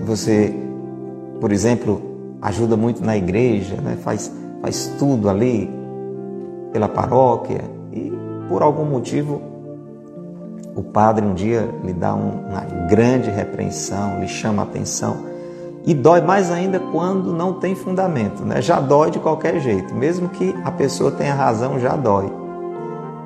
você, 0.07 0.55
por 1.39 1.53
exemplo, 1.53 2.01
ajuda 2.41 2.77
muito 2.77 3.05
na 3.05 3.17
igreja, 3.17 3.77
né? 3.83 3.99
faz, 4.03 4.33
faz 4.63 4.95
tudo 4.99 5.29
ali 5.29 5.71
pela 6.73 6.89
paróquia 6.89 7.61
e 7.93 8.11
por 8.49 8.63
algum 8.63 8.87
motivo 8.87 9.43
o 10.75 10.83
padre 10.83 11.27
um 11.27 11.35
dia 11.35 11.69
lhe 11.85 11.93
dá 11.93 12.15
uma 12.15 12.61
grande 12.89 13.29
repreensão, 13.29 14.21
lhe 14.21 14.29
chama 14.29 14.63
a 14.63 14.65
atenção 14.65 15.30
e 15.85 15.95
dói 15.95 16.21
mais 16.21 16.51
ainda 16.51 16.79
quando 16.79 17.33
não 17.33 17.55
tem 17.55 17.75
fundamento, 17.75 18.45
né? 18.45 18.61
Já 18.61 18.81
dói 18.81 19.11
de 19.11 19.19
qualquer 19.19 19.59
jeito, 19.61 19.95
mesmo 19.95 20.29
que 20.29 20.55
a 20.65 20.71
pessoa 20.71 21.11
tenha 21.11 21.35
razão, 21.35 21.79
já 21.79 21.97
dói. 21.97 22.31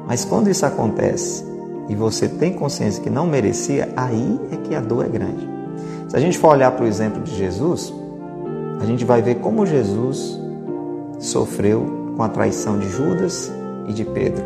Mas 0.07 0.25
quando 0.25 0.49
isso 0.49 0.65
acontece 0.65 1.45
e 1.89 1.95
você 1.95 2.29
tem 2.29 2.53
consciência 2.53 3.03
que 3.03 3.11
não 3.11 3.27
merecia, 3.27 3.93
aí 3.97 4.41
é 4.53 4.57
que 4.57 4.75
a 4.75 4.81
dor 4.81 5.05
é 5.05 5.09
grande. 5.09 5.49
Se 6.09 6.17
a 6.17 6.21
gente 6.21 6.39
for 6.39 6.49
olhar 6.49 6.71
para 6.71 6.85
o 6.85 6.89
exemplo 6.89 7.23
de 7.23 7.35
Jesus, 7.35 7.93
a 8.81 8.85
gente 8.85 9.05
vai 9.05 9.21
ver 9.21 9.37
como 9.37 9.67
Jesus 9.67 10.39
sofreu 11.19 12.13
com 12.17 12.23
a 12.23 12.29
traição 12.29 12.79
de 12.79 12.89
Judas 12.89 13.51
e 13.89 13.93
de 13.93 14.05
Pedro. 14.05 14.45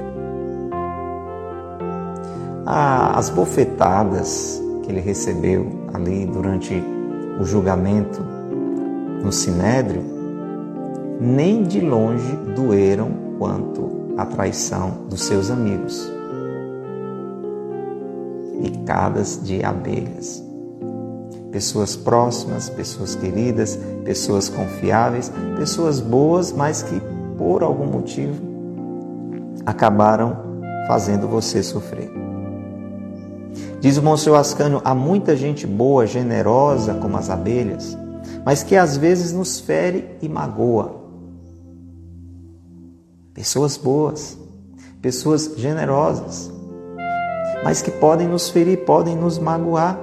As 2.64 3.30
bofetadas 3.30 4.62
que 4.82 4.90
ele 4.90 5.00
recebeu 5.00 5.66
ali 5.92 6.26
durante 6.26 6.82
o 7.38 7.44
julgamento 7.44 8.20
no 9.22 9.32
Sinédrio, 9.32 10.02
nem 11.20 11.62
de 11.62 11.80
longe 11.80 12.36
doeram 12.54 13.10
quanto 13.38 14.14
a 14.16 14.26
traição 14.26 15.06
dos 15.08 15.22
seus 15.22 15.50
amigos 15.50 16.10
picadas 18.60 19.40
de 19.42 19.64
abelhas. 19.64 20.42
Pessoas 21.52 21.96
próximas, 21.96 22.68
pessoas 22.68 23.14
queridas, 23.14 23.78
pessoas 24.04 24.48
confiáveis, 24.48 25.32
pessoas 25.56 26.00
boas, 26.00 26.52
mas 26.52 26.82
que 26.82 27.00
por 27.36 27.62
algum 27.62 27.86
motivo 27.86 28.42
acabaram 29.64 30.36
fazendo 30.86 31.28
você 31.28 31.62
sofrer. 31.62 32.17
Diz 33.80 33.96
o 33.96 34.02
Monsenhor 34.02 34.38
Ascânio: 34.38 34.80
há 34.84 34.94
muita 34.94 35.36
gente 35.36 35.66
boa, 35.66 36.06
generosa 36.06 36.94
como 36.94 37.16
as 37.16 37.30
abelhas, 37.30 37.96
mas 38.44 38.62
que 38.62 38.76
às 38.76 38.96
vezes 38.96 39.32
nos 39.32 39.60
fere 39.60 40.16
e 40.20 40.28
magoa. 40.28 40.96
Pessoas 43.32 43.76
boas, 43.76 44.36
pessoas 45.00 45.54
generosas, 45.56 46.50
mas 47.62 47.80
que 47.80 47.90
podem 47.90 48.26
nos 48.26 48.50
ferir, 48.50 48.84
podem 48.84 49.16
nos 49.16 49.38
magoar. 49.38 49.98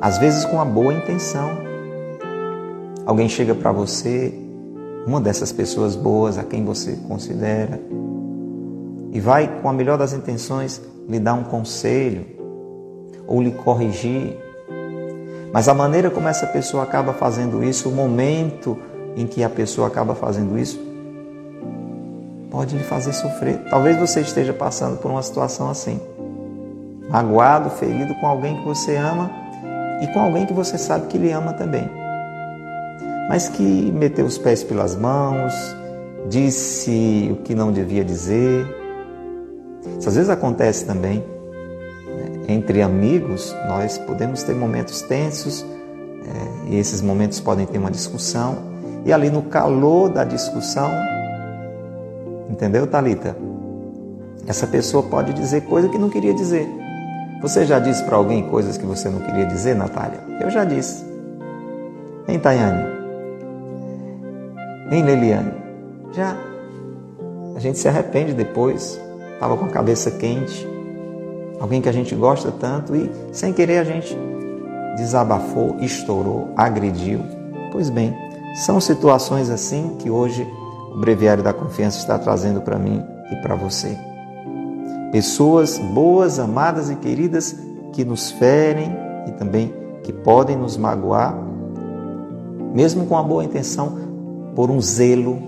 Às 0.00 0.18
vezes 0.18 0.44
com 0.46 0.60
a 0.60 0.64
boa 0.64 0.94
intenção. 0.94 1.50
Alguém 3.06 3.28
chega 3.28 3.54
para 3.54 3.70
você, 3.70 4.32
uma 5.06 5.20
dessas 5.20 5.52
pessoas 5.52 5.94
boas 5.94 6.38
a 6.38 6.42
quem 6.42 6.64
você 6.64 6.92
considera, 7.06 7.78
e 9.12 9.20
vai 9.20 9.60
com 9.60 9.68
a 9.68 9.72
melhor 9.74 9.98
das 9.98 10.14
intenções 10.14 10.80
lhe 11.08 11.18
dar 11.18 11.34
um 11.34 11.44
conselho 11.44 12.26
ou 13.26 13.42
lhe 13.42 13.50
corrigir. 13.50 14.36
Mas 15.52 15.68
a 15.68 15.74
maneira 15.74 16.10
como 16.10 16.28
essa 16.28 16.46
pessoa 16.46 16.82
acaba 16.82 17.12
fazendo 17.12 17.62
isso, 17.62 17.88
o 17.88 17.92
momento 17.92 18.76
em 19.16 19.26
que 19.26 19.44
a 19.44 19.48
pessoa 19.48 19.86
acaba 19.86 20.14
fazendo 20.14 20.58
isso, 20.58 20.80
pode 22.50 22.76
lhe 22.76 22.84
fazer 22.84 23.12
sofrer. 23.12 23.58
Talvez 23.70 23.96
você 23.96 24.20
esteja 24.20 24.52
passando 24.52 24.98
por 24.98 25.10
uma 25.10 25.22
situação 25.22 25.70
assim. 25.70 26.00
Magoado, 27.08 27.70
ferido 27.70 28.14
com 28.16 28.26
alguém 28.26 28.56
que 28.56 28.64
você 28.64 28.96
ama 28.96 29.30
e 30.02 30.06
com 30.08 30.20
alguém 30.20 30.46
que 30.46 30.52
você 30.52 30.76
sabe 30.76 31.06
que 31.06 31.18
lhe 31.18 31.30
ama 31.30 31.52
também. 31.52 31.88
Mas 33.28 33.48
que 33.48 33.62
meteu 33.92 34.26
os 34.26 34.36
pés 34.36 34.62
pelas 34.62 34.96
mãos, 34.96 35.52
disse 36.28 37.30
o 37.32 37.36
que 37.42 37.54
não 37.54 37.72
devia 37.72 38.04
dizer. 38.04 38.83
Isso 39.98 40.08
às 40.08 40.14
vezes 40.14 40.30
acontece 40.30 40.84
também. 40.84 41.18
Né? 42.06 42.44
Entre 42.48 42.82
amigos, 42.82 43.54
nós 43.68 43.98
podemos 43.98 44.42
ter 44.42 44.54
momentos 44.54 45.02
tensos, 45.02 45.64
é, 45.64 46.70
e 46.70 46.76
esses 46.78 47.00
momentos 47.00 47.40
podem 47.40 47.66
ter 47.66 47.78
uma 47.78 47.90
discussão, 47.90 48.56
e 49.04 49.12
ali 49.12 49.30
no 49.30 49.42
calor 49.42 50.08
da 50.08 50.24
discussão, 50.24 50.90
Entendeu, 52.54 52.86
Talita? 52.86 53.36
Essa 54.46 54.66
pessoa 54.66 55.02
pode 55.02 55.32
dizer 55.32 55.62
coisa 55.62 55.88
que 55.88 55.98
não 55.98 56.10
queria 56.10 56.34
dizer. 56.34 56.68
Você 57.40 57.64
já 57.64 57.78
disse 57.78 58.04
para 58.04 58.16
alguém 58.16 58.48
coisas 58.48 58.76
que 58.78 58.86
você 58.86 59.08
não 59.08 59.20
queria 59.20 59.46
dizer, 59.46 59.74
Natália? 59.74 60.20
Eu 60.40 60.50
já 60.50 60.64
disse. 60.64 61.04
Em 62.28 62.38
Tayane? 62.38 62.84
Em 64.90 65.02
Leliane? 65.02 65.52
Já. 66.12 66.36
A 67.56 67.58
gente 67.58 67.78
se 67.78 67.88
arrepende 67.88 68.32
depois. 68.34 69.00
Estava 69.34 69.56
com 69.56 69.66
a 69.66 69.68
cabeça 69.68 70.10
quente. 70.10 70.66
Alguém 71.60 71.80
que 71.80 71.88
a 71.88 71.92
gente 71.92 72.14
gosta 72.14 72.50
tanto 72.50 72.96
e, 72.96 73.10
sem 73.32 73.52
querer, 73.52 73.78
a 73.78 73.84
gente 73.84 74.16
desabafou, 74.96 75.76
estourou, 75.80 76.48
agrediu. 76.56 77.20
Pois 77.70 77.90
bem, 77.90 78.14
são 78.54 78.80
situações 78.80 79.50
assim 79.50 79.96
que 79.98 80.08
hoje 80.08 80.46
o 80.94 81.00
Breviário 81.00 81.42
da 81.42 81.52
Confiança 81.52 81.98
está 81.98 82.18
trazendo 82.18 82.60
para 82.60 82.78
mim 82.78 83.02
e 83.30 83.36
para 83.36 83.54
você. 83.54 83.98
Pessoas 85.10 85.78
boas, 85.78 86.38
amadas 86.38 86.90
e 86.90 86.96
queridas 86.96 87.56
que 87.92 88.04
nos 88.04 88.30
ferem 88.32 88.94
e 89.26 89.32
também 89.32 89.72
que 90.02 90.12
podem 90.12 90.56
nos 90.56 90.76
magoar, 90.76 91.36
mesmo 92.74 93.06
com 93.06 93.16
a 93.16 93.22
boa 93.22 93.44
intenção, 93.44 93.98
por 94.54 94.70
um 94.70 94.80
zelo. 94.80 95.42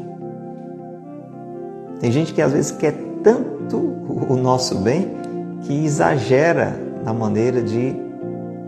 Tem 2.01 2.11
gente 2.11 2.33
que 2.33 2.43
às 2.43 2.53
vezes 2.53 2.71
quer 2.73 3.06
tanto 3.27 3.77
o 3.77 4.37
nosso 4.37 4.77
bem 4.77 5.11
que 5.63 5.85
exagera 5.85 6.79
na 7.05 7.13
maneira 7.13 7.61
de 7.61 7.93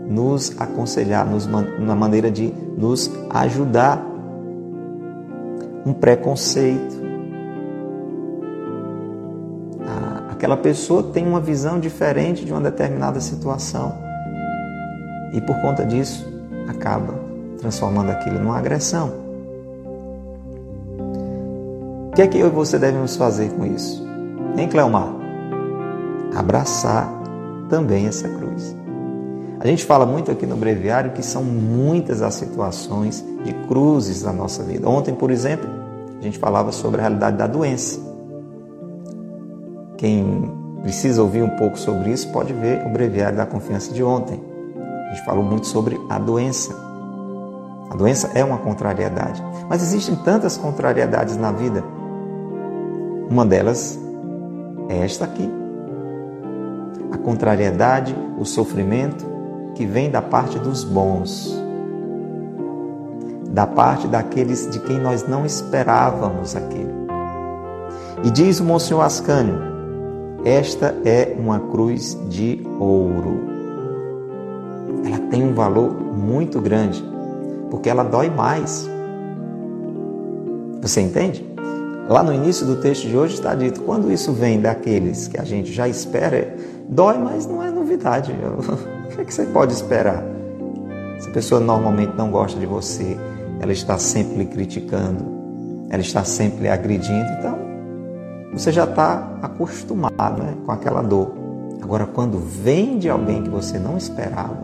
nos 0.05 0.53
aconselhar, 0.59 1.25
nos, 1.25 1.47
na 1.47 1.95
maneira 1.95 2.29
de 2.29 2.53
nos 2.77 3.09
ajudar. 3.29 4.05
Um 5.85 5.93
preconceito. 5.93 6.99
Aquela 10.29 10.57
pessoa 10.57 11.03
tem 11.03 11.25
uma 11.25 11.39
visão 11.39 11.79
diferente 11.79 12.43
de 12.43 12.51
uma 12.51 12.59
determinada 12.59 13.21
situação 13.21 13.93
e 15.33 15.39
por 15.39 15.55
conta 15.61 15.85
disso 15.85 16.27
acaba 16.67 17.13
transformando 17.57 18.11
aquilo 18.11 18.39
numa 18.39 18.57
agressão. 18.57 19.13
O 22.09 22.11
que 22.13 22.21
é 22.21 22.27
que 22.27 22.37
eu 22.37 22.47
e 22.47 22.51
você 22.51 22.77
devemos 22.77 23.15
fazer 23.15 23.51
com 23.51 23.65
isso? 23.65 24.08
Hein, 24.57 24.67
Cleomar? 24.67 25.09
Abraçar 26.35 27.09
também 27.69 28.07
essa 28.07 28.27
cruz. 28.27 28.75
A 29.59 29.67
gente 29.67 29.83
fala 29.83 30.05
muito 30.05 30.31
aqui 30.31 30.45
no 30.45 30.55
breviário 30.55 31.11
que 31.11 31.21
são 31.21 31.43
muitas 31.43 32.21
as 32.21 32.35
situações 32.35 33.23
de 33.43 33.53
cruzes 33.67 34.23
na 34.23 34.31
nossa 34.31 34.63
vida. 34.63 34.87
Ontem, 34.87 35.13
por 35.13 35.31
exemplo, 35.31 35.69
a 36.19 36.23
gente 36.23 36.39
falava 36.39 36.71
sobre 36.71 36.99
a 36.99 37.03
realidade 37.03 37.37
da 37.37 37.45
doença. 37.45 37.99
Quem 39.97 40.49
precisa 40.81 41.21
ouvir 41.21 41.43
um 41.43 41.57
pouco 41.57 41.77
sobre 41.77 42.11
isso 42.11 42.31
pode 42.31 42.53
ver 42.53 42.85
o 42.85 42.89
breviário 42.89 43.37
da 43.37 43.45
confiança 43.45 43.93
de 43.93 44.01
ontem. 44.01 44.41
A 44.77 45.13
gente 45.13 45.25
falou 45.25 45.43
muito 45.43 45.67
sobre 45.67 45.99
a 46.09 46.17
doença. 46.17 46.73
A 47.89 47.95
doença 47.95 48.31
é 48.33 48.43
uma 48.43 48.59
contrariedade, 48.59 49.43
mas 49.67 49.81
existem 49.81 50.15
tantas 50.15 50.55
contrariedades 50.55 51.35
na 51.35 51.51
vida. 51.51 51.83
Uma 53.29 53.45
delas 53.45 53.99
é 54.89 54.97
esta 54.97 55.25
aqui. 55.25 55.49
A 57.11 57.17
contrariedade, 57.17 58.15
o 58.37 58.43
sofrimento 58.43 59.25
que 59.75 59.85
vem 59.85 60.09
da 60.09 60.21
parte 60.21 60.59
dos 60.59 60.83
bons, 60.83 61.55
da 63.51 63.65
parte 63.65 64.07
daqueles 64.07 64.69
de 64.69 64.79
quem 64.79 64.99
nós 64.99 65.27
não 65.27 65.45
esperávamos 65.45 66.55
aquilo. 66.55 67.07
E 68.23 68.29
diz 68.29 68.59
o 68.59 68.65
Monsenhor 68.65 69.03
Ascânio, 69.03 69.57
esta 70.43 70.95
é 71.05 71.35
uma 71.37 71.59
cruz 71.59 72.17
de 72.27 72.65
ouro. 72.79 73.39
Ela 75.05 75.19
tem 75.29 75.43
um 75.43 75.53
valor 75.53 75.93
muito 75.93 76.59
grande, 76.59 77.03
porque 77.69 77.89
ela 77.89 78.03
dói 78.03 78.29
mais. 78.29 78.89
Você 80.81 81.01
entende? 81.01 81.48
Lá 82.09 82.23
no 82.23 82.33
início 82.33 82.65
do 82.65 82.77
texto 82.77 83.07
de 83.07 83.15
hoje 83.15 83.35
está 83.35 83.53
dito: 83.53 83.81
quando 83.81 84.11
isso 84.11 84.33
vem 84.33 84.59
daqueles 84.59 85.27
que 85.27 85.39
a 85.39 85.43
gente 85.43 85.71
já 85.71 85.87
espera, 85.87 86.55
dói, 86.89 87.19
mas 87.19 87.45
não 87.45 87.61
é 87.61 87.69
novidade. 87.69 88.33
O 89.09 89.11
que, 89.19 89.21
é 89.21 89.25
que 89.25 89.33
você 89.33 89.45
pode 89.47 89.73
esperar? 89.73 90.23
Se 91.19 91.29
a 91.29 91.31
pessoa 91.33 91.59
normalmente 91.59 92.13
não 92.15 92.29
gosta 92.29 92.57
de 92.59 92.65
você, 92.65 93.17
ela 93.59 93.73
está 93.73 93.97
sempre 93.97 94.37
lhe 94.37 94.45
criticando, 94.45 95.25
ela 95.89 96.01
está 96.01 96.23
sempre 96.23 96.61
lhe 96.61 96.69
agredindo, 96.69 97.25
então 97.37 97.57
você 98.53 98.71
já 98.71 98.83
está 98.83 99.39
acostumado 99.41 100.43
né, 100.43 100.53
com 100.63 100.71
aquela 100.71 101.01
dor. 101.01 101.33
Agora, 101.81 102.05
quando 102.05 102.37
vem 102.37 102.99
de 102.99 103.09
alguém 103.09 103.41
que 103.41 103.49
você 103.49 103.79
não 103.79 103.97
esperava, 103.97 104.59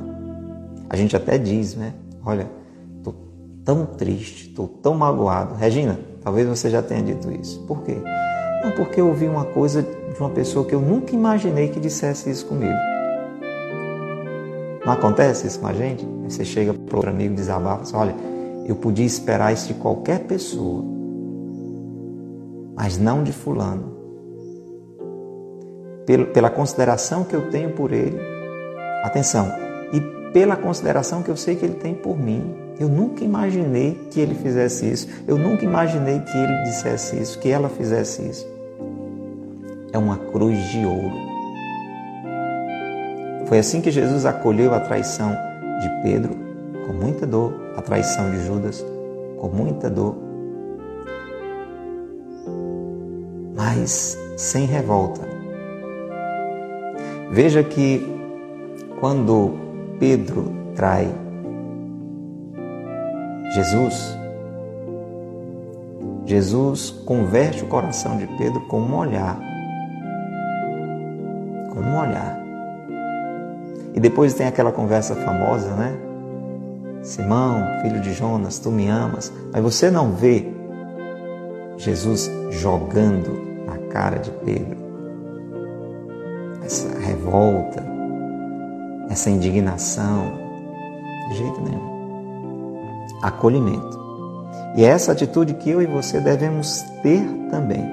a 0.89 0.95
gente 0.95 1.17
até 1.17 1.37
diz, 1.39 1.75
né? 1.75 1.93
Olha, 2.23 2.47
estou 2.97 3.15
tão 3.65 3.85
triste, 3.85 4.49
estou 4.49 4.67
tão 4.67 4.93
magoado. 4.93 5.55
Regina, 5.55 5.99
talvez 6.25 6.47
você 6.47 6.71
já 6.71 6.81
tenha 6.81 7.03
dito 7.03 7.31
isso. 7.31 7.61
Por 7.67 7.83
quê? 7.83 7.97
Não, 8.63 8.71
porque 8.71 8.99
eu 8.99 9.07
ouvi 9.07 9.27
uma 9.27 9.45
coisa 9.45 9.83
de 9.83 10.19
uma 10.19 10.31
pessoa 10.31 10.65
que 10.65 10.73
eu 10.73 10.81
nunca 10.81 11.13
imaginei 11.13 11.69
que 11.69 11.79
dissesse 11.79 12.31
isso 12.31 12.47
comigo. 12.47 12.73
Não 14.83 14.91
acontece 14.91 15.45
isso 15.45 15.59
com 15.59 15.67
a 15.67 15.73
gente? 15.73 16.05
Você 16.27 16.43
chega 16.43 16.73
para 16.73 16.97
outro 16.97 17.11
amigo 17.11 17.35
desabafa, 17.35 17.83
assim, 17.83 17.95
olha, 17.95 18.15
eu 18.65 18.75
podia 18.75 19.05
esperar 19.05 19.53
isso 19.53 19.67
de 19.67 19.75
qualquer 19.75 20.21
pessoa, 20.21 20.83
mas 22.75 22.97
não 22.97 23.23
de 23.23 23.31
Fulano. 23.31 23.93
Pela 26.33 26.49
consideração 26.49 27.23
que 27.23 27.35
eu 27.35 27.49
tenho 27.51 27.71
por 27.71 27.91
ele, 27.91 28.19
atenção, 29.03 29.51
e 29.93 30.01
pela 30.31 30.55
consideração 30.55 31.21
que 31.21 31.29
eu 31.29 31.37
sei 31.37 31.55
que 31.55 31.65
ele 31.65 31.75
tem 31.75 31.93
por 31.93 32.17
mim. 32.17 32.64
Eu 32.79 32.89
nunca 32.89 33.23
imaginei 33.23 33.97
que 34.11 34.19
ele 34.19 34.35
fizesse 34.35 34.85
isso, 34.85 35.07
eu 35.27 35.37
nunca 35.37 35.63
imaginei 35.63 36.19
que 36.19 36.37
ele 36.37 36.63
dissesse 36.63 37.15
isso, 37.17 37.39
que 37.39 37.49
ela 37.49 37.69
fizesse 37.69 38.21
isso. 38.21 38.47
É 39.93 39.97
uma 39.97 40.17
cruz 40.17 40.57
de 40.71 40.85
ouro. 40.85 41.25
Foi 43.45 43.59
assim 43.59 43.79
que 43.79 43.91
Jesus 43.91 44.25
acolheu 44.25 44.73
a 44.73 44.79
traição 44.79 45.31
de 45.79 45.89
Pedro, 46.03 46.35
com 46.85 46.93
muita 46.93 47.25
dor, 47.25 47.53
a 47.77 47.81
traição 47.81 48.29
de 48.31 48.45
Judas, 48.45 48.85
com 49.37 49.47
muita 49.47 49.89
dor, 49.89 50.15
mas 53.55 54.17
sem 54.35 54.65
revolta. 54.65 55.21
Veja 57.31 57.63
que 57.63 58.05
quando 58.99 59.53
Pedro 59.99 60.51
trai 60.75 61.07
Jesus, 63.55 64.17
Jesus 66.25 66.91
converte 67.05 67.63
o 67.63 67.67
coração 67.67 68.17
de 68.17 68.27
Pedro 68.37 68.59
com 68.67 68.81
um 68.81 68.97
olhar. 68.97 69.39
Com 71.69 71.79
um 71.79 71.97
olhar. 71.97 72.37
E 73.93 73.99
depois 74.01 74.33
tem 74.33 74.45
aquela 74.45 74.73
conversa 74.73 75.15
famosa, 75.15 75.73
né? 75.75 75.95
Simão, 77.01 77.63
filho 77.81 78.01
de 78.01 78.11
Jonas, 78.11 78.59
tu 78.59 78.69
me 78.69 78.89
amas, 78.89 79.31
mas 79.53 79.63
você 79.63 79.89
não 79.89 80.11
vê 80.11 80.51
Jesus 81.77 82.29
jogando 82.49 83.65
na 83.65 83.77
cara 83.89 84.19
de 84.19 84.31
Pedro 84.31 84.83
essa 86.61 86.99
revolta, 86.99 87.81
essa 89.09 89.29
indignação, 89.29 90.33
de 91.29 91.37
jeito 91.37 91.61
nenhum. 91.61 91.94
Acolhimento. 93.21 93.99
E 94.75 94.83
é 94.83 94.87
essa 94.87 95.11
atitude 95.11 95.53
que 95.55 95.69
eu 95.69 95.81
e 95.81 95.85
você 95.85 96.19
devemos 96.19 96.81
ter 97.01 97.23
também. 97.49 97.85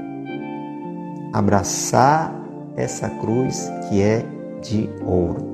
Abraçar 1.33 2.35
essa 2.77 3.09
cruz 3.09 3.71
que 3.89 4.03
é 4.03 4.25
de 4.61 4.89
ouro. 5.05 5.53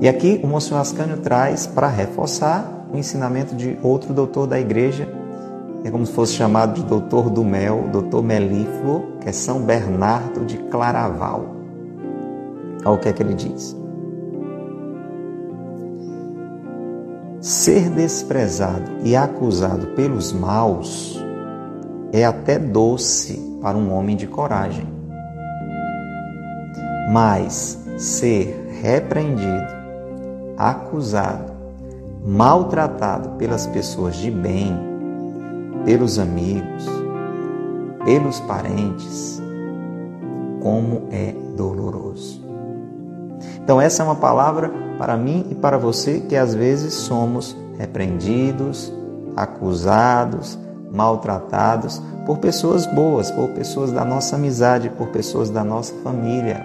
E 0.00 0.08
aqui 0.08 0.40
o 0.42 0.46
Monsenhor 0.46 0.80
Ascânio 0.80 1.18
traz 1.18 1.66
para 1.66 1.88
reforçar 1.88 2.86
o 2.92 2.96
ensinamento 2.96 3.54
de 3.54 3.76
outro 3.82 4.14
doutor 4.14 4.46
da 4.46 4.58
igreja, 4.58 5.08
é 5.84 5.90
como 5.90 6.06
se 6.06 6.12
fosse 6.12 6.32
chamado 6.32 6.74
de 6.74 6.86
doutor 6.86 7.28
do 7.28 7.44
mel, 7.44 7.88
doutor 7.92 8.22
melífluo, 8.22 9.18
que 9.20 9.28
é 9.28 9.32
São 9.32 9.60
Bernardo 9.60 10.44
de 10.44 10.56
Claraval. 10.56 11.44
Olha 12.84 12.94
o 12.94 12.98
que 12.98 13.08
é 13.08 13.12
que 13.12 13.22
ele 13.22 13.34
diz. 13.34 13.76
Ser 17.44 17.90
desprezado 17.90 18.90
e 19.04 19.14
acusado 19.14 19.88
pelos 19.88 20.32
maus 20.32 21.22
é 22.10 22.24
até 22.24 22.58
doce 22.58 23.38
para 23.60 23.76
um 23.76 23.92
homem 23.92 24.16
de 24.16 24.26
coragem. 24.26 24.88
Mas 27.12 27.84
ser 27.98 28.66
repreendido, 28.80 29.74
acusado, 30.56 31.52
maltratado 32.24 33.36
pelas 33.36 33.66
pessoas 33.66 34.16
de 34.16 34.30
bem, 34.30 34.74
pelos 35.84 36.18
amigos, 36.18 36.86
pelos 38.06 38.40
parentes, 38.40 39.42
como 40.62 41.08
é 41.10 41.34
doloroso. 41.54 42.43
Então, 43.64 43.80
essa 43.80 44.02
é 44.02 44.04
uma 44.04 44.14
palavra 44.14 44.70
para 44.98 45.16
mim 45.16 45.46
e 45.50 45.54
para 45.54 45.78
você 45.78 46.20
que 46.20 46.36
às 46.36 46.54
vezes 46.54 46.92
somos 46.92 47.56
repreendidos, 47.78 48.92
acusados, 49.34 50.58
maltratados 50.92 52.00
por 52.26 52.38
pessoas 52.38 52.84
boas, 52.84 53.30
por 53.30 53.48
pessoas 53.48 53.90
da 53.90 54.04
nossa 54.04 54.36
amizade, 54.36 54.90
por 54.90 55.08
pessoas 55.08 55.48
da 55.48 55.64
nossa 55.64 55.94
família. 56.04 56.64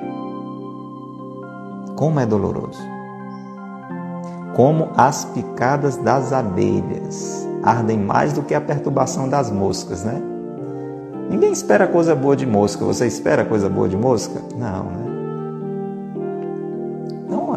Como 1.95 2.19
é 2.19 2.25
doloroso. 2.25 2.79
Como 4.53 4.89
as 4.97 5.23
picadas 5.23 5.95
das 5.95 6.33
abelhas 6.33 7.47
ardem 7.63 7.97
mais 7.97 8.33
do 8.33 8.43
que 8.43 8.53
a 8.53 8.59
perturbação 8.59 9.29
das 9.29 9.49
moscas, 9.49 10.03
né? 10.03 10.21
Ninguém 11.29 11.53
espera 11.53 11.87
coisa 11.87 12.13
boa 12.13 12.35
de 12.35 12.45
mosca. 12.45 12.83
Você 12.83 13.07
espera 13.07 13.45
coisa 13.45 13.69
boa 13.69 13.87
de 13.87 13.95
mosca? 13.95 14.41
Não, 14.57 14.83
né? 14.83 15.08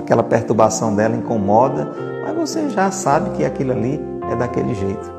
Aquela 0.03 0.23
perturbação 0.23 0.95
dela 0.95 1.17
incomoda, 1.17 1.93
mas 2.25 2.37
você 2.37 2.69
já 2.71 2.91
sabe 2.91 3.31
que 3.31 3.45
aquilo 3.45 3.73
ali 3.73 4.01
é 4.31 4.37
daquele 4.37 4.75
jeito. 4.75 5.13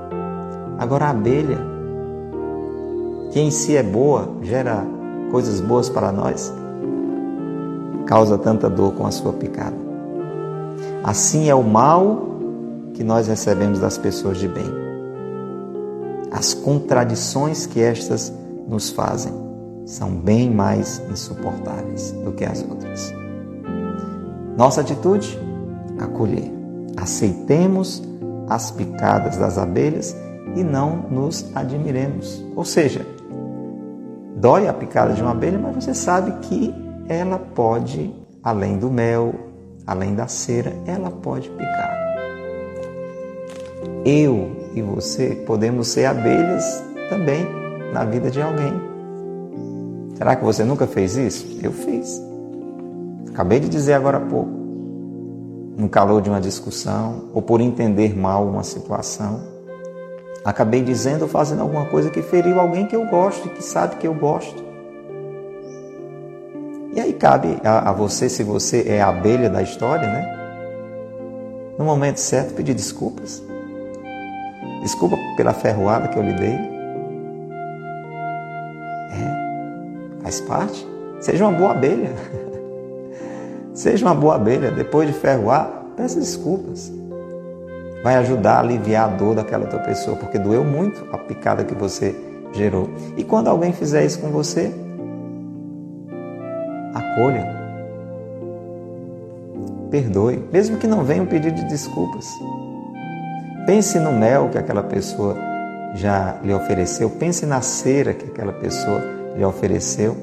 Agora 0.77 1.05
a 1.05 1.09
abelha, 1.09 1.57
que 3.31 3.39
em 3.39 3.49
si 3.49 3.75
é 3.75 3.83
boa, 3.83 4.29
gera 4.41 4.85
coisas 5.31 5.59
boas 5.59 5.89
para 5.89 6.11
nós, 6.11 6.53
causa 8.05 8.37
tanta 8.37 8.69
dor 8.69 8.93
com 8.93 9.05
a 9.07 9.11
sua 9.11 9.33
picada. 9.33 9.75
Assim 11.03 11.49
é 11.49 11.55
o 11.55 11.63
mal 11.63 12.33
que 12.93 13.03
nós 13.03 13.27
recebemos 13.27 13.79
das 13.79 13.97
pessoas 13.97 14.37
de 14.37 14.47
bem. 14.47 14.83
As 16.31 16.53
contradições 16.53 17.65
que 17.65 17.81
estas 17.81 18.33
nos 18.67 18.89
fazem 18.89 19.33
são 19.85 20.09
bem 20.11 20.49
mais 20.49 21.01
insuportáveis 21.11 22.11
do 22.23 22.31
que 22.31 22.45
as 22.45 22.63
outras. 22.63 23.22
Nossa 24.57 24.81
atitude? 24.81 25.39
Acolher. 25.99 26.51
Aceitemos 26.97 28.03
as 28.49 28.71
picadas 28.71 29.37
das 29.37 29.57
abelhas 29.57 30.15
e 30.55 30.63
não 30.63 30.97
nos 31.09 31.45
admiremos. 31.55 32.43
Ou 32.55 32.63
seja, 32.63 33.05
dói 34.35 34.67
a 34.67 34.73
picada 34.73 35.13
de 35.13 35.21
uma 35.21 35.31
abelha, 35.31 35.57
mas 35.57 35.83
você 35.83 35.93
sabe 35.93 36.31
que 36.41 36.73
ela 37.07 37.39
pode, 37.39 38.13
além 38.43 38.77
do 38.77 38.89
mel, 38.89 39.33
além 39.85 40.15
da 40.15 40.27
cera, 40.27 40.73
ela 40.85 41.09
pode 41.09 41.49
picar. 41.49 41.91
Eu 44.05 44.51
e 44.75 44.81
você 44.81 45.29
podemos 45.47 45.87
ser 45.87 46.05
abelhas 46.05 46.83
também 47.09 47.45
na 47.93 48.03
vida 48.03 48.29
de 48.29 48.41
alguém. 48.41 48.73
Será 50.15 50.35
que 50.35 50.43
você 50.43 50.63
nunca 50.63 50.85
fez 50.85 51.15
isso? 51.15 51.59
Eu 51.61 51.71
fiz. 51.71 52.32
Acabei 53.29 53.59
de 53.59 53.69
dizer 53.69 53.93
agora 53.93 54.17
há 54.17 54.21
pouco. 54.21 54.51
No 55.77 55.89
calor 55.89 56.21
de 56.21 56.29
uma 56.29 56.39
discussão 56.39 57.29
ou 57.33 57.41
por 57.41 57.61
entender 57.61 58.15
mal 58.17 58.45
uma 58.47 58.63
situação. 58.63 59.41
Acabei 60.45 60.81
dizendo 60.81 61.23
ou 61.23 61.27
fazendo 61.27 61.61
alguma 61.61 61.85
coisa 61.85 62.09
que 62.09 62.21
feriu 62.21 62.59
alguém 62.59 62.85
que 62.85 62.95
eu 62.95 63.05
gosto 63.07 63.47
e 63.47 63.51
que 63.51 63.63
sabe 63.63 63.95
que 63.95 64.07
eu 64.07 64.13
gosto. 64.13 64.63
E 66.95 66.99
aí 66.99 67.13
cabe 67.13 67.57
a, 67.63 67.89
a 67.89 67.91
você, 67.91 68.29
se 68.29 68.43
você 68.43 68.85
é 68.87 69.01
a 69.01 69.09
abelha 69.09 69.49
da 69.49 69.63
história, 69.63 70.07
né? 70.07 70.39
No 71.79 71.85
momento 71.85 72.17
certo, 72.17 72.53
pedir 72.53 72.75
desculpas. 72.75 73.41
Desculpa 74.83 75.17
pela 75.35 75.53
ferroada 75.53 76.07
que 76.09 76.19
eu 76.19 76.23
lhe 76.23 76.33
dei. 76.33 76.73
Faz 80.33 80.41
parte. 80.41 80.87
Seja 81.19 81.45
uma 81.45 81.57
boa 81.57 81.71
abelha. 81.71 82.11
Seja 83.73 84.05
uma 84.05 84.13
boa 84.13 84.35
abelha. 84.35 84.71
Depois 84.71 85.07
de 85.07 85.13
ferroar, 85.13 85.67
peça 85.95 86.19
desculpas. 86.19 86.91
Vai 88.03 88.15
ajudar 88.15 88.55
a 88.55 88.59
aliviar 88.59 89.09
a 89.09 89.15
dor 89.15 89.35
daquela 89.35 89.63
outra 89.63 89.79
pessoa, 89.79 90.17
porque 90.17 90.37
doeu 90.37 90.63
muito 90.63 91.07
a 91.11 91.17
picada 91.17 91.63
que 91.63 91.73
você 91.73 92.15
gerou. 92.51 92.89
E 93.17 93.23
quando 93.23 93.47
alguém 93.47 93.71
fizer 93.73 94.05
isso 94.05 94.19
com 94.19 94.29
você, 94.29 94.71
acolha. 96.93 97.63
Perdoe, 99.89 100.43
mesmo 100.51 100.77
que 100.77 100.87
não 100.87 101.03
venha 101.03 101.23
um 101.23 101.27
pedido 101.27 101.55
de 101.55 101.65
desculpas. 101.65 102.27
Pense 103.65 103.97
no 103.99 104.11
mel 104.11 104.49
que 104.49 104.57
aquela 104.57 104.83
pessoa 104.83 105.37
já 105.95 106.37
lhe 106.43 106.53
ofereceu, 106.53 107.09
pense 107.09 107.45
na 107.45 107.61
cera 107.61 108.13
que 108.13 108.25
aquela 108.25 108.51
pessoa 108.51 109.01
lhe 109.37 109.45
ofereceu. 109.45 110.17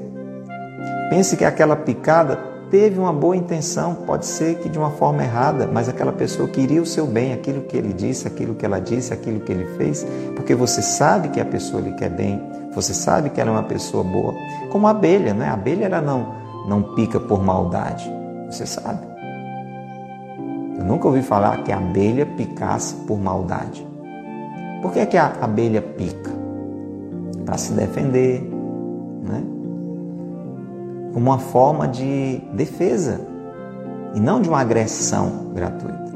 Pense 1.08 1.36
que 1.36 1.44
aquela 1.44 1.76
picada 1.76 2.49
teve 2.70 2.98
uma 2.98 3.12
boa 3.12 3.36
intenção, 3.36 3.94
pode 4.06 4.24
ser 4.24 4.58
que 4.58 4.68
de 4.68 4.78
uma 4.78 4.90
forma 4.90 5.22
errada, 5.22 5.68
mas 5.70 5.88
aquela 5.88 6.12
pessoa 6.12 6.48
queria 6.48 6.80
o 6.80 6.86
seu 6.86 7.06
bem, 7.06 7.32
aquilo 7.32 7.62
que 7.62 7.76
ele 7.76 7.92
disse, 7.92 8.28
aquilo 8.28 8.54
que 8.54 8.64
ela 8.64 8.80
disse, 8.80 9.12
aquilo 9.12 9.40
que 9.40 9.50
ele 9.50 9.66
fez, 9.76 10.06
porque 10.36 10.54
você 10.54 10.80
sabe 10.80 11.28
que 11.28 11.40
a 11.40 11.44
pessoa 11.44 11.82
lhe 11.82 11.92
quer 11.92 12.10
bem, 12.10 12.40
você 12.72 12.94
sabe 12.94 13.30
que 13.30 13.40
ela 13.40 13.50
é 13.50 13.52
uma 13.54 13.64
pessoa 13.64 14.04
boa. 14.04 14.32
Como 14.70 14.86
a 14.86 14.90
abelha, 14.90 15.34
né? 15.34 15.48
A 15.48 15.54
abelha 15.54 15.86
ela 15.86 16.00
não, 16.00 16.34
não 16.68 16.94
pica 16.94 17.18
por 17.18 17.42
maldade, 17.42 18.08
você 18.48 18.64
sabe. 18.64 19.04
Eu 20.78 20.84
nunca 20.84 21.08
ouvi 21.08 21.22
falar 21.22 21.64
que 21.64 21.72
a 21.72 21.78
abelha 21.78 22.24
picasse 22.24 22.94
por 23.06 23.18
maldade. 23.18 23.86
Por 24.80 24.92
que, 24.92 25.00
é 25.00 25.06
que 25.06 25.16
a 25.16 25.32
abelha 25.40 25.82
pica? 25.82 26.30
Para 27.44 27.58
se 27.58 27.72
defender, 27.72 28.40
né? 29.22 29.59
Como 31.12 31.30
uma 31.30 31.38
forma 31.38 31.88
de 31.88 32.40
defesa 32.52 33.20
e 34.14 34.20
não 34.20 34.40
de 34.40 34.48
uma 34.48 34.60
agressão 34.60 35.50
gratuita. 35.54 36.10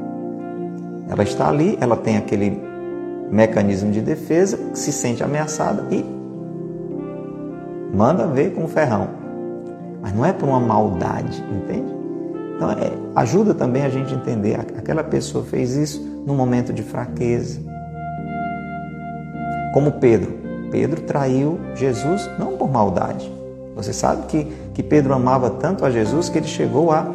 Ela 1.07 1.23
está 1.23 1.49
ali, 1.49 1.77
ela 1.79 1.95
tem 1.95 2.17
aquele 2.17 2.61
mecanismo 3.29 3.91
de 3.91 4.01
defesa, 4.01 4.59
se 4.73 4.91
sente 4.91 5.23
ameaçada 5.23 5.83
e 5.91 6.03
manda 7.93 8.27
ver 8.27 8.53
com 8.53 8.65
o 8.65 8.67
ferrão. 8.67 9.07
Mas 10.01 10.13
não 10.13 10.25
é 10.25 10.33
por 10.33 10.47
uma 10.47 10.59
maldade, 10.59 11.43
entende? 11.51 11.95
Então 12.55 12.71
é, 12.71 12.91
ajuda 13.15 13.53
também 13.53 13.83
a 13.83 13.89
gente 13.89 14.13
entender. 14.13 14.59
Aquela 14.59 15.03
pessoa 15.03 15.43
fez 15.43 15.75
isso 15.75 16.01
num 16.25 16.35
momento 16.35 16.71
de 16.71 16.83
fraqueza. 16.83 17.59
Como 19.73 19.93
Pedro. 19.93 20.45
Pedro 20.71 21.01
traiu 21.01 21.59
Jesus 21.75 22.29
não 22.39 22.57
por 22.57 22.69
maldade. 22.69 23.31
Você 23.75 23.91
sabe 23.91 24.25
que, 24.27 24.47
que 24.75 24.83
Pedro 24.83 25.13
amava 25.13 25.49
tanto 25.49 25.85
a 25.85 25.89
Jesus 25.89 26.27
que 26.27 26.37
ele 26.37 26.47
chegou 26.47 26.91
a 26.91 27.07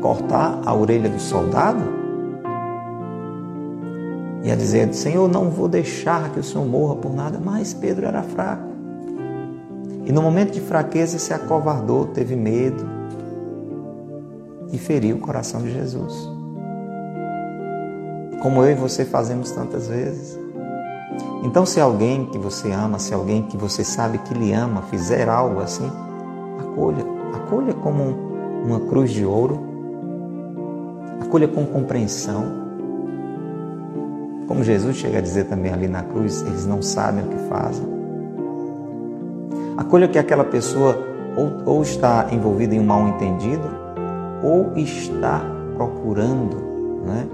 cortar 0.00 0.60
a 0.64 0.72
orelha 0.72 1.10
do 1.10 1.20
soldado 1.20 1.82
e 4.44 4.50
a 4.50 4.54
dizer: 4.54 4.94
Senhor, 4.94 5.28
não 5.28 5.50
vou 5.50 5.68
deixar 5.68 6.30
que 6.30 6.38
o 6.38 6.42
Senhor 6.42 6.64
morra 6.64 6.94
por 6.94 7.12
nada. 7.12 7.40
Mas 7.44 7.74
Pedro 7.74 8.06
era 8.06 8.22
fraco. 8.22 8.70
E 10.06 10.12
no 10.12 10.22
momento 10.22 10.52
de 10.52 10.60
fraqueza 10.60 11.18
se 11.18 11.34
acovardou, 11.34 12.06
teve 12.06 12.36
medo 12.36 12.88
e 14.72 14.78
feriu 14.78 15.16
o 15.16 15.20
coração 15.20 15.62
de 15.62 15.72
Jesus. 15.72 16.30
Como 18.40 18.62
eu 18.62 18.70
e 18.70 18.74
você 18.74 19.04
fazemos 19.04 19.50
tantas 19.50 19.88
vezes. 19.88 20.38
Então, 21.42 21.66
se 21.66 21.80
alguém 21.80 22.26
que 22.26 22.38
você 22.38 22.70
ama, 22.70 23.00
se 23.00 23.12
alguém 23.12 23.42
que 23.42 23.56
você 23.56 23.82
sabe 23.82 24.18
que 24.18 24.32
lhe 24.32 24.52
ama 24.52 24.82
fizer 24.82 25.28
algo 25.28 25.60
assim, 25.60 25.90
acolha. 26.58 27.04
Acolha 27.34 27.74
como 27.74 28.02
uma 28.64 28.80
cruz 28.80 29.10
de 29.10 29.24
ouro. 29.24 29.58
Acolha 31.20 31.48
com 31.48 31.64
compreensão. 31.66 32.62
Como 34.46 34.62
Jesus 34.62 34.96
chega 34.96 35.18
a 35.18 35.20
dizer 35.20 35.44
também 35.44 35.72
ali 35.72 35.88
na 35.88 36.02
cruz, 36.02 36.42
eles 36.42 36.66
não 36.66 36.82
sabem 36.82 37.24
o 37.24 37.28
que 37.28 37.38
fazem. 37.48 37.86
Acolha 39.76 40.08
que 40.08 40.18
aquela 40.18 40.44
pessoa 40.44 41.12
ou, 41.36 41.74
ou 41.76 41.82
está 41.82 42.28
envolvida 42.30 42.74
em 42.74 42.80
um 42.80 42.84
mal 42.84 43.08
entendido, 43.08 43.68
ou 44.42 44.76
está 44.76 45.40
procurando, 45.76 46.56
né, 47.06 47.26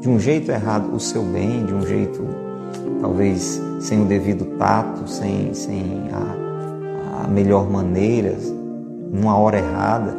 de 0.00 0.08
um 0.08 0.18
jeito 0.18 0.50
errado, 0.50 0.94
o 0.94 1.00
seu 1.00 1.22
bem, 1.22 1.64
de 1.64 1.74
um 1.74 1.82
jeito 1.82 2.24
talvez 3.00 3.60
sem 3.80 4.02
o 4.02 4.04
devido 4.04 4.44
tato, 4.56 5.08
sem, 5.08 5.52
sem 5.54 6.08
a, 6.12 7.24
a 7.24 7.28
melhor 7.28 7.68
maneira, 7.68 8.36
numa 9.12 9.36
hora 9.36 9.58
errada. 9.58 10.14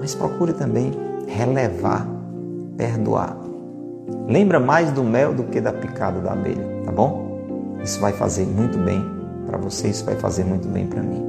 Mas 0.00 0.14
procure 0.14 0.52
também 0.52 0.92
relevar, 1.26 2.06
perdoar. 2.76 3.36
Lembra 4.28 4.58
mais 4.58 4.90
do 4.90 5.04
mel 5.04 5.32
do 5.32 5.44
que 5.44 5.60
da 5.60 5.72
picada 5.72 6.20
da 6.20 6.32
abelha, 6.32 6.66
tá 6.84 6.92
bom? 6.92 7.78
Isso 7.82 8.00
vai 8.00 8.12
fazer 8.12 8.46
muito 8.46 8.78
bem 8.78 9.04
para 9.46 9.58
você, 9.58 9.88
isso 9.88 10.04
vai 10.04 10.16
fazer 10.16 10.44
muito 10.44 10.68
bem 10.68 10.86
para 10.86 11.02
mim. 11.02 11.24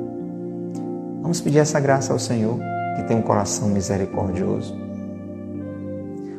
Vamos 1.22 1.40
pedir 1.40 1.60
essa 1.60 1.80
graça 1.80 2.14
ao 2.14 2.20
Senhor, 2.20 2.58
que 2.96 3.04
tem 3.04 3.18
um 3.18 3.22
coração 3.22 3.70
misericordioso. 3.70 4.76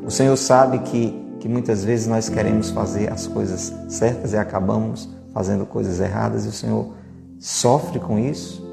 O 0.04 0.10
Senhor 0.10 0.36
sabe 0.36 0.80
que 0.80 1.24
que 1.44 1.48
muitas 1.48 1.84
vezes 1.84 2.06
nós 2.06 2.26
queremos 2.30 2.70
fazer 2.70 3.12
as 3.12 3.26
coisas 3.26 3.70
certas 3.86 4.32
e 4.32 4.36
acabamos 4.38 5.10
fazendo 5.34 5.66
coisas 5.66 6.00
erradas 6.00 6.46
e 6.46 6.48
o 6.48 6.52
Senhor 6.52 6.94
sofre 7.38 8.00
com 8.00 8.18
isso, 8.18 8.63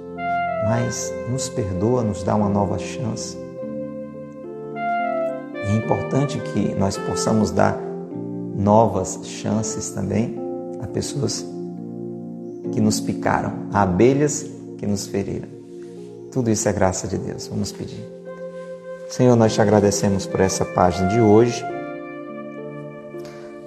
mas 0.63 1.13
nos 1.29 1.49
perdoa, 1.49 2.03
nos 2.03 2.23
dá 2.23 2.35
uma 2.35 2.49
nova 2.49 2.77
chance. 2.77 3.37
É 5.63 5.75
importante 5.75 6.39
que 6.39 6.75
nós 6.75 6.97
possamos 6.97 7.51
dar 7.51 7.79
novas 8.55 9.19
chances 9.23 9.89
também 9.91 10.37
a 10.81 10.87
pessoas 10.87 11.45
que 12.71 12.81
nos 12.81 12.99
picaram, 12.99 13.53
a 13.71 13.81
abelhas 13.81 14.45
que 14.77 14.85
nos 14.85 15.07
feriram. 15.07 15.47
Tudo 16.31 16.49
isso 16.49 16.67
é 16.67 16.73
graça 16.73 17.07
de 17.07 17.17
Deus. 17.17 17.47
Vamos 17.47 17.71
pedir. 17.71 18.03
Senhor, 19.09 19.35
nós 19.35 19.53
te 19.53 19.61
agradecemos 19.61 20.25
por 20.25 20.39
essa 20.39 20.63
página 20.63 21.09
de 21.09 21.19
hoje, 21.19 21.63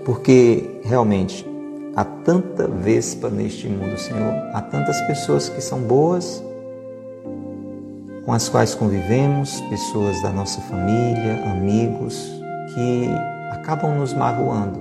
porque 0.04 0.80
realmente 0.82 1.46
há 1.94 2.04
tanta 2.04 2.66
vespa 2.66 3.28
neste 3.28 3.68
mundo, 3.68 3.98
Senhor, 3.98 4.32
há 4.54 4.62
tantas 4.62 5.00
pessoas 5.02 5.48
que 5.50 5.60
são 5.60 5.80
boas, 5.80 6.42
com 8.24 8.32
as 8.32 8.48
quais 8.48 8.74
convivemos, 8.74 9.60
pessoas 9.62 10.20
da 10.22 10.30
nossa 10.30 10.60
família, 10.62 11.42
amigos, 11.50 12.42
que 12.74 13.08
acabam 13.52 13.94
nos 13.98 14.14
magoando 14.14 14.80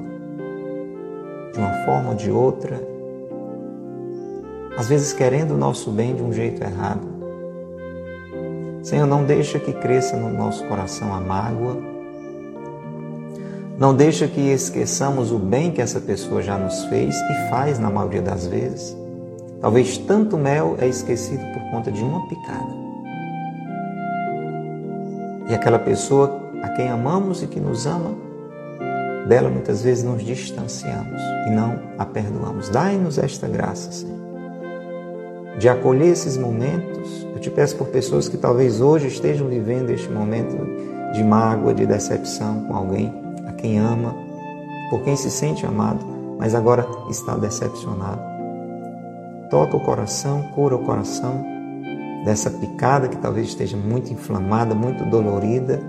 de 1.51 1.60
uma 1.60 1.73
forma 1.86 2.12
ou 2.12 2.15
de 2.15 2.32
outra, 2.32 2.82
às 4.77 4.88
vezes 4.88 5.13
querendo 5.13 5.51
o 5.51 5.58
nosso 5.58 5.91
bem 5.91 6.15
de 6.15 6.23
um 6.23 6.32
jeito 6.32 6.63
errado. 6.63 7.13
Senhor, 8.82 9.06
não 9.06 9.23
deixa 9.23 9.60
que 9.60 9.71
cresça 9.71 10.17
no 10.17 10.29
nosso 10.29 10.65
coração 10.65 11.13
a 11.13 11.19
mágoa. 11.19 11.77
Não 13.77 13.95
deixa 13.95 14.27
que 14.27 14.41
esqueçamos 14.41 15.32
o 15.32 15.38
bem 15.38 15.71
que 15.71 15.82
essa 15.82 15.99
pessoa 15.99 16.41
já 16.41 16.58
nos 16.58 16.84
fez 16.86 17.15
e 17.15 17.49
faz 17.49 17.79
na 17.79 17.89
maioria 17.89 18.21
das 18.21 18.47
vezes. 18.47 18.95
Talvez 19.62 19.97
tanto 19.97 20.38
mel 20.38 20.75
é 20.79 20.88
esquecido 20.88 21.43
por 21.53 21.71
conta 21.71 21.91
de 21.91 22.03
uma 22.03 22.27
picada. 22.27 22.92
E 25.49 25.53
aquela 25.53 25.79
pessoa 25.79 26.41
a 26.62 26.69
quem 26.69 26.89
amamos 26.89 27.43
e 27.43 27.47
que 27.47 27.60
nos 27.60 27.86
ama, 27.86 28.15
dela 29.27 29.49
muitas 29.49 29.84
vezes 29.84 30.03
nos 30.03 30.23
distanciamos 30.23 31.21
e 31.47 31.51
não 31.51 31.79
a 31.97 32.06
perdoamos. 32.06 32.69
Dai-nos 32.69 33.17
esta 33.17 33.47
graça, 33.47 33.91
Senhor, 33.91 34.19
de 35.58 35.67
acolher 35.67 36.12
esses 36.12 36.38
momentos. 36.38 37.27
Eu 37.34 37.39
te 37.39 37.49
peço 37.49 37.75
por 37.75 37.88
pessoas 37.88 38.27
que 38.29 38.38
talvez 38.38 38.82
hoje 38.82 39.08
estejam 39.08 39.47
vivendo 39.47 39.89
este 39.89 40.10
momento 40.10 40.58
de 41.13 41.23
mágoa, 41.23 41.73
de 41.73 41.86
decepção 41.86 42.62
com 42.62 42.75
alguém 42.75 43.13
a 43.45 43.51
quem 43.51 43.77
ama, 43.77 44.15
por 44.89 45.01
quem 45.03 45.15
se 45.15 45.29
sente 45.29 45.65
amado, 45.65 46.06
mas 46.39 46.56
agora 46.56 46.86
está 47.10 47.36
decepcionado. 47.36 48.21
Toca 49.49 49.77
o 49.77 49.79
coração, 49.82 50.43
cura 50.56 50.75
o 50.75 50.84
coração 50.84 51.52
dessa 52.23 52.49
picada 52.49 53.07
que 53.07 53.17
talvez 53.17 53.47
esteja 53.47 53.77
muito 53.77 54.12
inflamada, 54.12 54.73
muito 54.73 55.03
dolorida. 55.05 55.79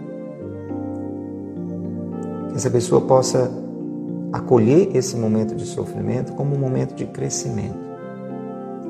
Que 2.50 2.56
essa 2.56 2.70
pessoa 2.70 3.00
possa 3.00 3.50
acolher 4.32 4.96
esse 4.96 5.16
momento 5.16 5.54
de 5.54 5.64
sofrimento 5.64 6.32
como 6.32 6.54
um 6.56 6.58
momento 6.58 6.94
de 6.94 7.06
crescimento. 7.06 7.84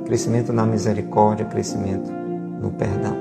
Crescimento 0.07 0.53
na 0.53 0.65
misericórdia, 0.67 1.45
crescimento 1.45 2.11
no 2.61 2.71
perdão. 2.71 3.17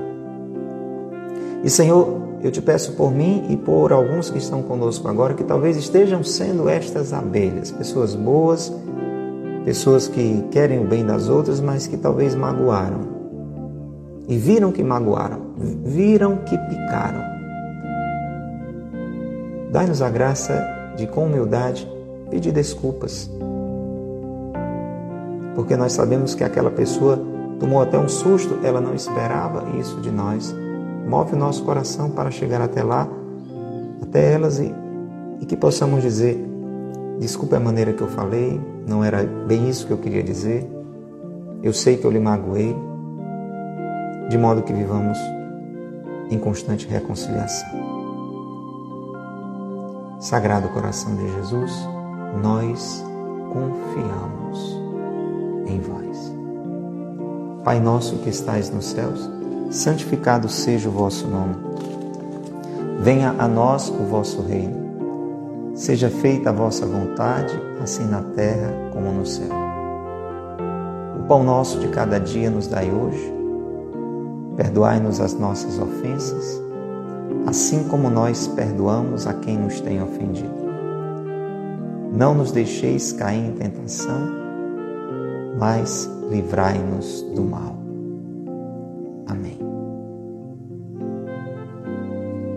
E 1.62 1.70
Senhor, 1.70 2.22
eu 2.42 2.50
te 2.50 2.60
peço 2.60 2.92
por 2.92 3.10
mim 3.10 3.46
e 3.48 3.56
por 3.56 3.90
alguns 3.92 4.28
que 4.28 4.36
estão 4.36 4.62
conosco 4.62 5.08
agora, 5.08 5.32
que 5.32 5.44
talvez 5.44 5.78
estejam 5.78 6.22
sendo 6.22 6.68
estas 6.68 7.12
abelhas, 7.12 7.70
pessoas 7.70 8.14
boas, 8.14 8.70
pessoas 9.64 10.06
que 10.06 10.44
querem 10.50 10.78
o 10.78 10.86
bem 10.86 11.06
das 11.06 11.28
outras, 11.30 11.60
mas 11.60 11.86
que 11.86 11.96
talvez 11.96 12.34
magoaram, 12.34 13.13
e 14.28 14.36
viram 14.36 14.72
que 14.72 14.82
magoaram, 14.82 15.40
viram 15.56 16.38
que 16.38 16.56
picaram. 16.56 17.22
Dai-nos 19.70 20.00
a 20.00 20.08
graça 20.08 20.64
de, 20.96 21.06
com 21.06 21.26
humildade, 21.26 21.88
pedir 22.30 22.52
desculpas. 22.52 23.30
Porque 25.54 25.76
nós 25.76 25.92
sabemos 25.92 26.34
que 26.34 26.44
aquela 26.44 26.70
pessoa 26.70 27.20
tomou 27.58 27.82
até 27.82 27.98
um 27.98 28.08
susto, 28.08 28.58
ela 28.62 28.80
não 28.80 28.94
esperava 28.94 29.64
isso 29.78 30.00
de 30.00 30.10
nós. 30.10 30.54
Move 31.08 31.34
o 31.34 31.38
nosso 31.38 31.64
coração 31.64 32.10
para 32.10 32.30
chegar 32.30 32.60
até 32.60 32.82
lá, 32.82 33.08
até 34.02 34.32
elas 34.32 34.58
e, 34.58 34.72
e 35.40 35.46
que 35.46 35.56
possamos 35.56 36.02
dizer: 36.02 36.42
desculpe 37.18 37.54
a 37.54 37.60
maneira 37.60 37.92
que 37.92 38.02
eu 38.02 38.08
falei, 38.08 38.60
não 38.86 39.04
era 39.04 39.22
bem 39.24 39.68
isso 39.68 39.86
que 39.86 39.92
eu 39.92 39.98
queria 39.98 40.22
dizer. 40.22 40.68
Eu 41.62 41.72
sei 41.72 41.96
que 41.96 42.04
eu 42.04 42.10
lhe 42.10 42.20
magoei, 42.20 42.76
de 44.28 44.38
modo 44.38 44.62
que 44.62 44.72
vivamos 44.72 45.18
em 46.30 46.38
constante 46.38 46.86
reconciliação. 46.88 47.68
Sagrado 50.20 50.68
coração 50.68 51.14
de 51.14 51.30
Jesus, 51.34 51.72
nós 52.42 53.04
confiamos 53.52 54.80
em 55.66 55.80
vós. 55.80 56.34
Pai 57.62 57.78
nosso 57.78 58.16
que 58.18 58.30
estais 58.30 58.70
nos 58.70 58.86
céus, 58.86 59.30
santificado 59.70 60.48
seja 60.48 60.88
o 60.88 60.92
vosso 60.92 61.26
nome. 61.28 61.56
Venha 63.00 63.34
a 63.38 63.46
nós 63.46 63.90
o 63.90 64.04
vosso 64.04 64.40
reino. 64.42 64.84
Seja 65.74 66.08
feita 66.08 66.50
a 66.50 66.52
vossa 66.52 66.86
vontade, 66.86 67.60
assim 67.82 68.06
na 68.06 68.22
terra 68.22 68.72
como 68.92 69.12
no 69.12 69.26
céu. 69.26 69.50
O 71.18 71.24
pão 71.24 71.42
nosso 71.42 71.78
de 71.80 71.88
cada 71.88 72.18
dia 72.18 72.48
nos 72.48 72.66
dai 72.66 72.90
hoje 72.90 73.43
Perdoai-nos 74.56 75.20
as 75.20 75.34
nossas 75.34 75.78
ofensas, 75.78 76.62
assim 77.46 77.84
como 77.84 78.08
nós 78.08 78.46
perdoamos 78.48 79.26
a 79.26 79.34
quem 79.34 79.58
nos 79.58 79.80
tem 79.80 80.02
ofendido. 80.02 80.64
Não 82.12 82.34
nos 82.34 82.52
deixeis 82.52 83.12
cair 83.12 83.44
em 83.44 83.52
tentação, 83.52 84.28
mas 85.58 86.08
livrai-nos 86.30 87.22
do 87.34 87.42
mal. 87.42 87.76
Amém. 89.26 89.58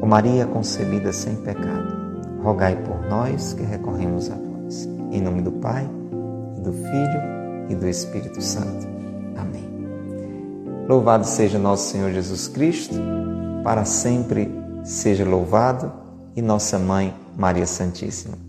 Ó 0.01 0.05
Maria 0.05 0.45
concebida 0.45 1.11
sem 1.11 1.35
pecado, 1.37 1.95
rogai 2.43 2.75
por 2.75 3.09
nós 3.09 3.53
que 3.53 3.63
recorremos 3.63 4.29
a 4.29 4.35
vós. 4.35 4.87
Em 5.11 5.21
nome 5.21 5.41
do 5.41 5.51
Pai, 5.53 5.89
e 6.57 6.61
do 6.61 6.73
Filho 6.73 7.21
e 7.69 7.75
do 7.75 7.87
Espírito 7.87 8.41
Santo. 8.41 8.96
Louvado 10.87 11.25
seja 11.25 11.59
nosso 11.59 11.91
Senhor 11.91 12.11
Jesus 12.11 12.47
Cristo, 12.47 12.95
para 13.63 13.83
sempre 13.83 14.49
seja 14.85 15.25
louvado, 15.25 15.91
e 16.33 16.41
nossa 16.41 16.77
Mãe 16.79 17.13
Maria 17.35 17.65
Santíssima. 17.65 18.46